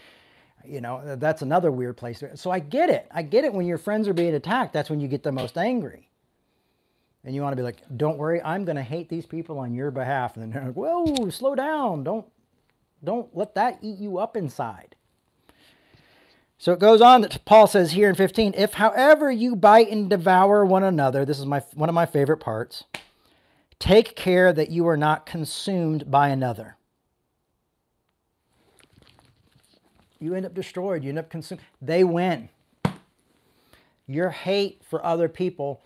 [0.66, 2.22] You know, that's another weird place.
[2.34, 3.06] So I get it.
[3.10, 3.54] I get it.
[3.54, 6.10] When your friends are being attacked, that's when you get the most angry
[7.28, 9.74] and you want to be like, don't worry, I'm going to hate these people on
[9.74, 10.34] your behalf.
[10.34, 12.02] And then they're like, whoa, slow down.
[12.02, 12.24] Don't,
[13.04, 14.96] don't let that eat you up inside.
[16.56, 20.08] So it goes on that Paul says here in 15, if however you bite and
[20.08, 22.84] devour one another, this is my one of my favorite parts,
[23.78, 26.78] take care that you are not consumed by another.
[30.18, 31.60] You end up destroyed, you end up consumed.
[31.82, 32.48] They win.
[34.06, 35.82] Your hate for other people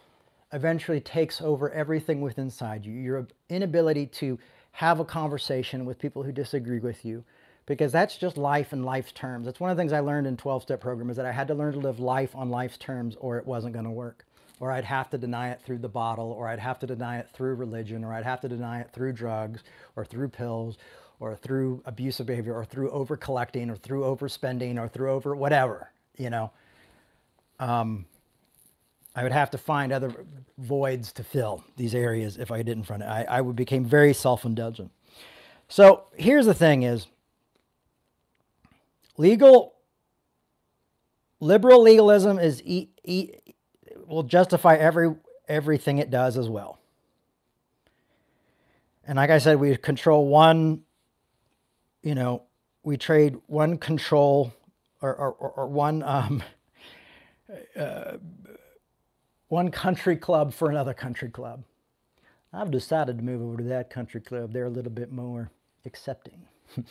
[0.53, 2.92] eventually takes over everything within inside you.
[2.92, 4.38] Your inability to
[4.72, 7.24] have a conversation with people who disagree with you,
[7.66, 9.46] because that's just life in life's terms.
[9.46, 11.55] That's one of the things I learned in 12-step program is that I had to
[11.55, 14.24] learn to live life on life's terms or it wasn't going to work.
[14.61, 17.28] Or I'd have to deny it through the bottle, or I'd have to deny it
[17.32, 19.62] through religion, or I'd have to deny it through drugs,
[19.96, 20.78] or through pills,
[21.18, 25.90] or through abusive behavior, or through over collecting, or through overspending, or through over whatever,
[26.16, 26.53] you know.
[27.59, 28.07] Um,
[29.14, 30.12] I would have to find other
[30.58, 33.06] voids to fill these areas if I didn't front it.
[33.06, 34.90] I, I would became very self-indulgent.
[35.68, 37.06] So here's the thing is
[39.16, 39.74] legal
[41.40, 43.30] liberal legalism is e, e,
[44.06, 45.14] will justify every
[45.48, 46.78] everything it does as well.
[49.06, 50.82] And like I said, we control one,
[52.02, 52.44] you know,
[52.84, 54.54] we trade one control
[55.00, 56.42] or, or, or one um,
[57.76, 58.12] uh,
[59.53, 61.62] one country club for another country club.
[62.55, 64.50] I've decided to move over to that country club.
[64.50, 65.50] They're a little bit more
[65.84, 66.46] accepting.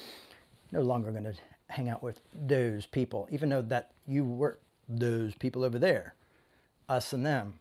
[0.71, 1.33] no longer going to
[1.69, 6.13] hang out with those people, even though that you were those people over there,
[6.87, 7.55] us and them.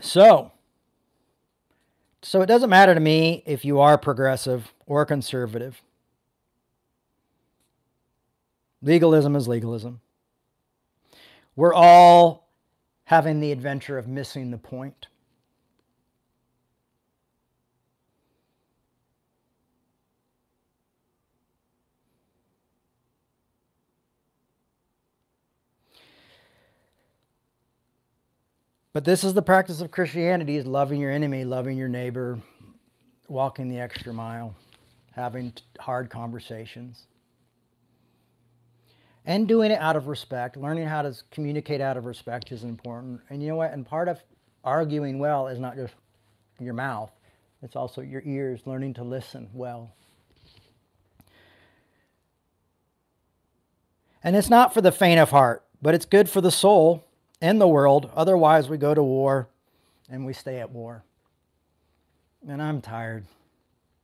[0.00, 0.52] So,
[2.22, 5.82] so it doesn't matter to me if you are progressive or conservative.
[8.80, 10.00] Legalism is legalism.
[11.58, 12.52] We're all
[13.02, 15.08] having the adventure of missing the point.
[28.92, 32.38] But this is the practice of Christianity is loving your enemy, loving your neighbor,
[33.26, 34.54] walking the extra mile,
[35.10, 37.08] having hard conversations
[39.28, 40.56] and doing it out of respect.
[40.56, 43.20] Learning how to communicate out of respect is important.
[43.28, 43.72] And you know what?
[43.72, 44.18] And part of
[44.64, 45.94] arguing well is not just
[46.58, 47.12] your mouth,
[47.62, 49.92] it's also your ears, learning to listen well.
[54.24, 57.04] And it's not for the faint of heart, but it's good for the soul.
[57.40, 58.10] and the world.
[58.16, 59.48] Otherwise, we go to war
[60.10, 61.04] and we stay at war.
[62.48, 63.26] And I'm tired.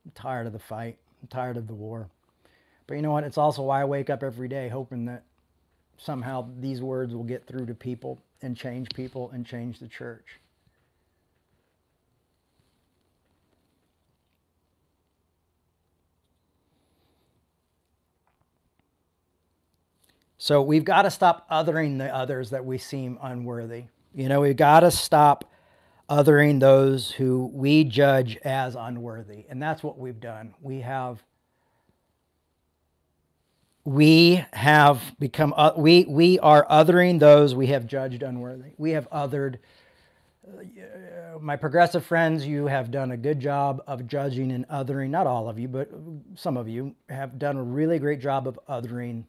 [0.05, 0.99] I'm tired of the fight.
[1.21, 2.09] I'm tired of the war.
[2.87, 3.25] But you know what?
[3.25, 5.25] It's also why I wake up every day hoping that
[5.97, 10.41] somehow these words will get through to people and change people and change the church.
[20.37, 23.85] So we've got to stop othering the others that we seem unworthy.
[24.15, 25.51] You know, we've got to stop
[26.11, 29.47] othering those who we judge as unworthy.
[29.49, 30.55] And that's what we've done.
[30.61, 31.23] We have
[33.85, 38.73] we have become uh, we we are othering those we have judged unworthy.
[38.79, 39.59] We have othered
[40.47, 45.11] uh, my progressive friends, you have done a good job of judging and othering.
[45.11, 45.91] Not all of you, but
[46.35, 49.25] some of you have done a really great job of othering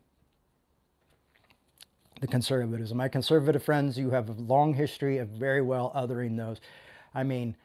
[2.21, 2.97] the conservatism.
[2.97, 6.59] My conservative friends, you have a long history of very well othering those.
[7.13, 7.55] I mean,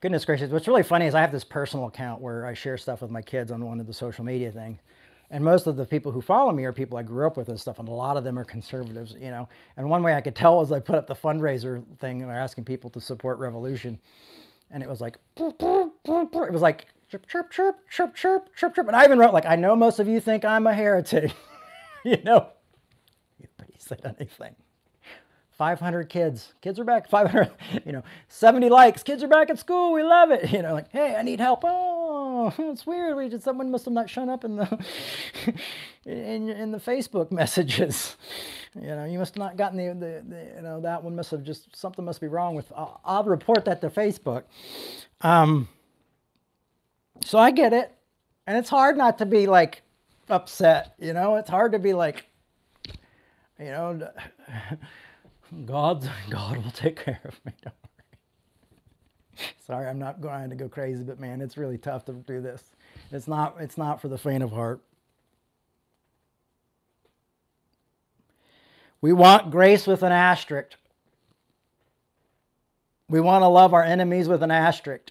[0.00, 3.02] goodness gracious, what's really funny is I have this personal account where I share stuff
[3.02, 4.78] with my kids on one of the social media things.
[5.30, 7.60] And most of the people who follow me are people I grew up with and
[7.60, 9.48] stuff, and a lot of them are conservatives, you know.
[9.76, 12.40] And one way I could tell was I put up the fundraiser thing and they're
[12.40, 13.98] asking people to support revolution.
[14.72, 15.54] And it was like, it
[16.52, 18.86] was like, chirp, chirp, chirp, chirp, chirp, chirp, chirp.
[18.88, 21.32] And I even wrote, like, I know most of you think I'm a heretic,
[22.04, 22.48] you know
[23.40, 23.46] He
[23.78, 24.54] said anything.
[25.52, 26.54] 500 kids.
[26.62, 27.08] Kids are back.
[27.10, 27.50] 500,
[27.86, 29.02] you know, 70 likes.
[29.02, 29.92] Kids are back at school.
[29.92, 30.50] We love it.
[30.52, 31.60] You know, like, hey, I need help.
[31.64, 31.99] Oh,
[32.58, 33.16] it's weird.
[33.16, 34.84] We just, someone must have not shown up in the
[36.04, 38.16] in, in the Facebook messages.
[38.74, 41.30] You know, you must have not gotten the, the, the, you know, that one must
[41.32, 44.44] have just, something must be wrong with, I'll, I'll report that to Facebook.
[45.22, 45.68] Um,
[47.22, 47.92] so I get it.
[48.46, 49.82] And it's hard not to be like
[50.28, 52.26] upset, you know, it's hard to be like,
[53.58, 54.10] you know,
[55.66, 57.52] God, God will take care of me.
[59.66, 62.62] Sorry, I'm not going to go crazy, but man, it's really tough to do this.
[63.12, 63.56] It's not.
[63.60, 64.80] It's not for the faint of heart.
[69.00, 70.76] We want grace with an asterisk.
[73.08, 75.10] We want to love our enemies with an asterisk.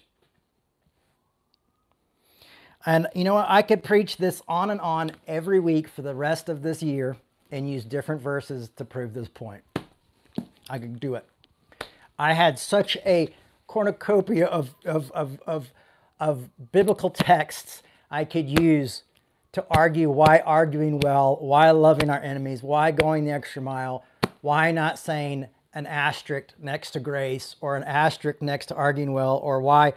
[2.86, 3.46] And you know what?
[3.48, 7.16] I could preach this on and on every week for the rest of this year
[7.50, 9.62] and use different verses to prove this point.
[10.70, 11.26] I could do it.
[12.18, 13.28] I had such a
[13.70, 15.72] cornucopia of, of, of, of,
[16.18, 19.04] of biblical texts I could use
[19.52, 24.04] to argue why arguing well, why loving our enemies, why going the extra mile,
[24.40, 29.36] why not saying an asterisk next to grace or an asterisk next to arguing well,
[29.36, 29.92] or why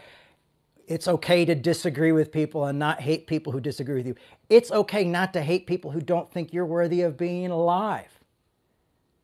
[0.88, 4.15] it's okay to disagree with people and not hate people who disagree with you.
[4.49, 8.19] It's okay not to hate people who don't think you're worthy of being alive.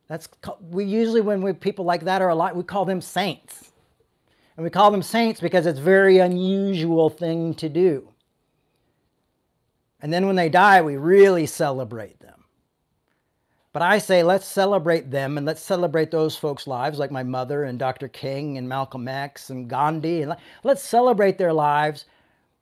[0.07, 0.27] That's
[0.59, 3.68] we usually when we, people like that are alive, we call them saints.
[4.59, 8.09] And we call them saints because it's a very unusual thing to do.
[10.01, 12.43] And then when they die, we really celebrate them.
[13.71, 17.63] But I say let's celebrate them and let's celebrate those folks' lives, like my mother
[17.63, 18.09] and Dr.
[18.09, 20.23] King and Malcolm X and Gandhi.
[20.23, 20.35] And
[20.65, 22.03] let's celebrate their lives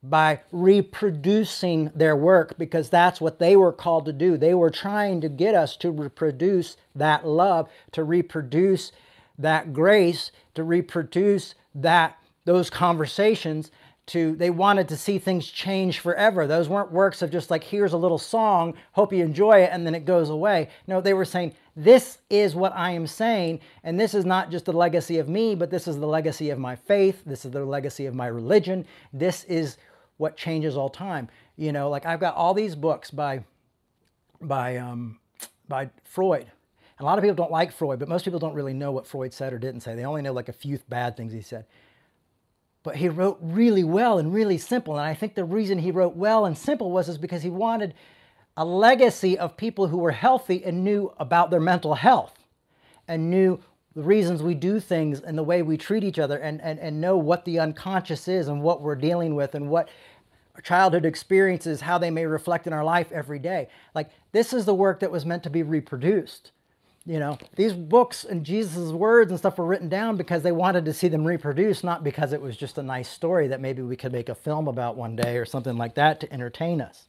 [0.03, 4.37] by reproducing their work because that's what they were called to do.
[4.37, 8.91] They were trying to get us to reproduce that love, to reproduce
[9.39, 13.71] that grace, to reproduce that those conversations
[14.07, 16.47] to they wanted to see things change forever.
[16.47, 19.85] Those weren't works of just like here's a little song hope you enjoy it and
[19.85, 20.69] then it goes away.
[20.87, 24.65] No they were saying this is what i am saying and this is not just
[24.65, 27.21] the legacy of me but this is the legacy of my faith.
[27.25, 28.85] This is the legacy of my religion.
[29.11, 29.77] This is
[30.15, 31.27] what changes all time.
[31.57, 33.43] You know like i've got all these books by
[34.41, 35.19] by um
[35.67, 36.49] by freud
[36.97, 39.07] and a lot of people don't like freud but most people don't really know what
[39.07, 41.65] freud said or didn't say they only know like a few bad things he said
[42.87, 44.95] but he wrote really well and really simple.
[44.95, 47.93] And I think the reason he wrote well and simple was is because he wanted
[48.55, 52.45] a legacy of people who were healthy and knew about their mental health
[53.05, 53.59] and knew
[53.93, 57.01] the reasons we do things and the way we treat each other and, and, and
[57.01, 59.89] know what the unconscious is and what we're dealing with and what
[60.63, 63.67] childhood experiences, how they may reflect in our life every day.
[63.93, 66.51] Like this is the work that was meant to be reproduced.
[67.07, 70.83] You know, these books and Jesus' words and stuff were written down because they wanted
[70.85, 73.95] to see them reproduced, not because it was just a nice story that maybe we
[73.95, 77.05] could make a film about one day or something like that to entertain us.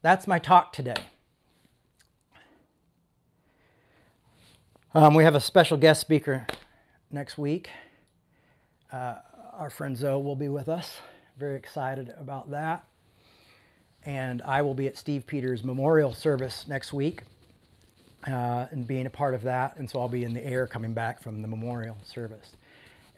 [0.00, 0.96] That's my talk today.
[4.94, 6.46] Um, we have a special guest speaker
[7.10, 7.68] next week.
[8.90, 9.16] Uh,
[9.52, 10.96] our friend Zoe will be with us.
[11.38, 12.84] Very excited about that.
[14.06, 17.24] And I will be at Steve Peters' memorial service next week
[18.26, 19.76] uh, and being a part of that.
[19.76, 22.50] And so I'll be in the air coming back from the memorial service.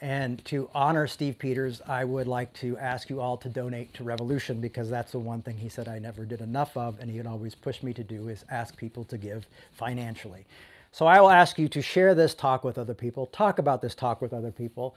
[0.03, 4.05] And to honor Steve Peters, I would like to ask you all to donate to
[4.05, 7.19] Revolution because that's the one thing he said I never did enough of, and he
[7.19, 10.47] would always push me to do is ask people to give financially.
[10.93, 13.95] So I will ask you to share this talk with other people, talk about this
[13.95, 14.97] talk with other people,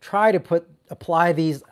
[0.00, 1.62] try to put apply these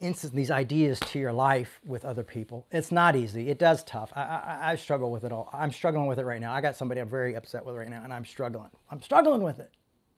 [0.00, 2.66] instance, these ideas to your life with other people.
[2.72, 3.48] It's not easy.
[3.50, 4.12] It does tough.
[4.16, 5.50] I, I, I struggle with it all.
[5.52, 6.52] I'm struggling with it right now.
[6.52, 8.70] I got somebody I'm very upset with right now, and I'm struggling.
[8.90, 9.70] I'm struggling with it.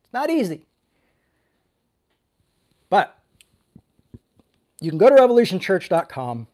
[0.05, 0.67] It's not easy.
[2.91, 3.19] But
[4.81, 6.49] you can go to revolutionchurch.com.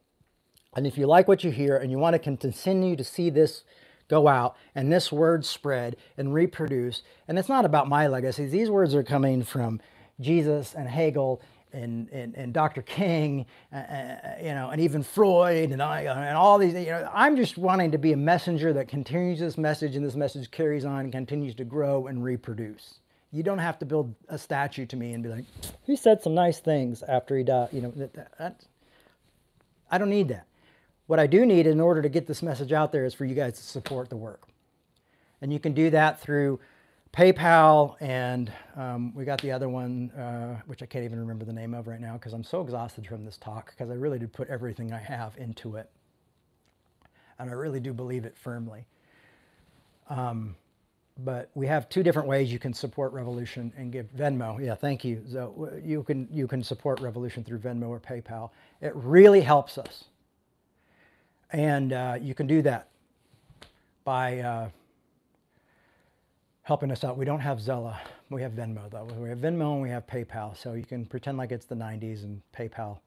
[0.76, 3.64] And if you like what you hear and you want to continue to see this
[4.08, 8.70] go out and this word spread and reproduce, and it's not about my legacy, these
[8.70, 9.80] words are coming from
[10.20, 11.42] Jesus and Hegel
[11.72, 12.82] and, and, and Dr.
[12.82, 17.10] King, uh, uh, you know, and even Freud and I and all these, you know,
[17.12, 20.84] I'm just wanting to be a messenger that continues this message and this message carries
[20.84, 23.00] on and continues to grow and reproduce.
[23.32, 25.44] You don't have to build a statue to me and be like,
[25.84, 27.68] he said some nice things after he died.
[27.72, 28.64] You know, that, that,
[29.90, 30.46] I don't need that.
[31.06, 33.34] What I do need in order to get this message out there is for you
[33.34, 34.42] guys to support the work.
[35.40, 36.60] And you can do that through
[37.12, 41.52] PayPal, and um, we got the other one, uh, which I can't even remember the
[41.52, 44.32] name of right now because I'm so exhausted from this talk because I really did
[44.32, 45.90] put everything I have into it.
[47.38, 48.84] And I really do believe it firmly.
[50.10, 50.56] Um,
[51.24, 54.64] but we have two different ways you can support Revolution and give Venmo.
[54.64, 55.22] Yeah, thank you.
[55.30, 58.50] So you can you can support Revolution through Venmo or PayPal.
[58.80, 60.04] It really helps us,
[61.50, 62.88] and uh, you can do that
[64.04, 64.68] by uh,
[66.68, 67.18] helping us out.
[67.18, 67.96] We don't have Zelle.
[68.30, 69.08] We have Venmo though.
[69.18, 70.56] We have Venmo and we have PayPal.
[70.56, 72.98] So you can pretend like it's the 90s and PayPal.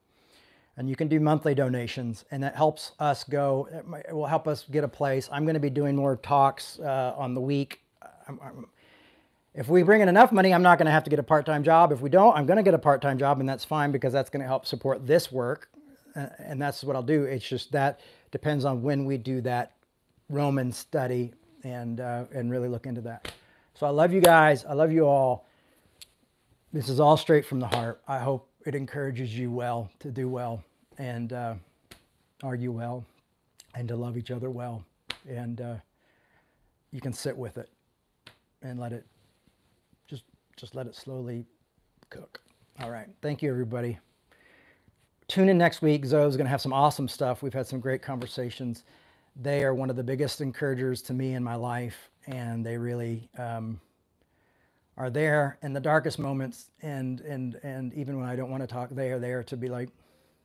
[0.76, 3.68] And you can do monthly donations, and that helps us go.
[4.08, 5.28] It will help us get a place.
[5.30, 7.82] I'm going to be doing more talks uh, on the week
[8.28, 8.66] I'm, I'm,
[9.54, 11.62] if we bring in enough money, I'm not going to have to get a part-time
[11.62, 11.92] job.
[11.92, 14.30] If we don't, I'm going to get a part-time job, and that's fine because that's
[14.30, 15.68] going to help support this work,
[16.16, 17.24] uh, and that's what I'll do.
[17.24, 18.00] It's just that
[18.30, 19.72] depends on when we do that
[20.30, 21.32] Roman study
[21.64, 23.30] and uh, and really look into that.
[23.82, 24.64] So I love you guys.
[24.64, 25.48] I love you all.
[26.72, 28.00] This is all straight from the heart.
[28.06, 30.62] I hope it encourages you well to do well
[30.98, 31.54] and uh,
[32.44, 33.04] argue well
[33.74, 34.84] and to love each other well,
[35.28, 35.74] and uh,
[36.92, 37.70] you can sit with it
[38.62, 39.04] and let it
[40.06, 40.22] just
[40.56, 41.44] just let it slowly
[42.08, 42.40] cook.
[42.78, 43.08] All right.
[43.20, 43.98] Thank you everybody.
[45.26, 46.04] Tune in next week.
[46.04, 47.42] Zoe's going to have some awesome stuff.
[47.42, 48.84] We've had some great conversations.
[49.36, 53.28] They are one of the biggest encouragers to me in my life, and they really
[53.38, 53.80] um,
[54.96, 56.70] are there in the darkest moments.
[56.82, 59.68] And and and even when I don't want to talk, they are there to be
[59.68, 59.88] like,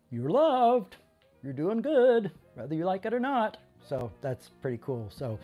[0.09, 0.95] "You're loved.
[1.43, 3.57] You're doing good, whether you like it or not."
[3.87, 5.09] So that's pretty cool.
[5.09, 5.37] So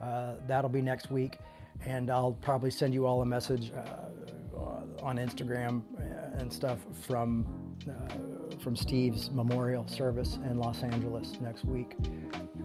[0.00, 1.38] uh, that'll be next week
[1.86, 4.02] and I'll probably send you all a message uh,
[5.02, 7.46] on Instagram uh, and stuff from
[7.88, 11.96] uh, from Steve's memorial service in Los Angeles next week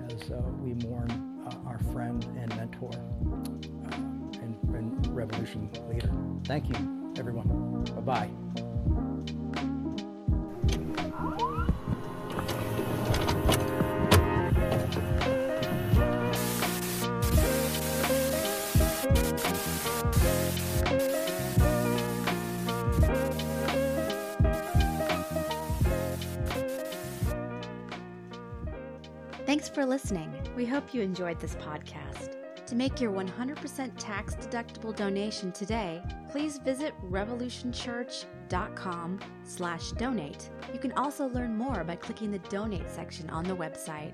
[0.09, 1.09] as uh, we mourn
[1.47, 3.95] uh, our friend and mentor uh,
[4.41, 6.11] and, and revolution leader.
[6.43, 7.83] Thank you, everyone.
[7.95, 8.66] Bye bye.
[29.57, 30.31] Thanks for listening.
[30.55, 32.35] We hope you enjoyed this podcast.
[32.67, 40.51] To make your 100% tax deductible donation today, please visit revolutionchurch.com slash donate.
[40.71, 44.13] You can also learn more by clicking the donate section on the website.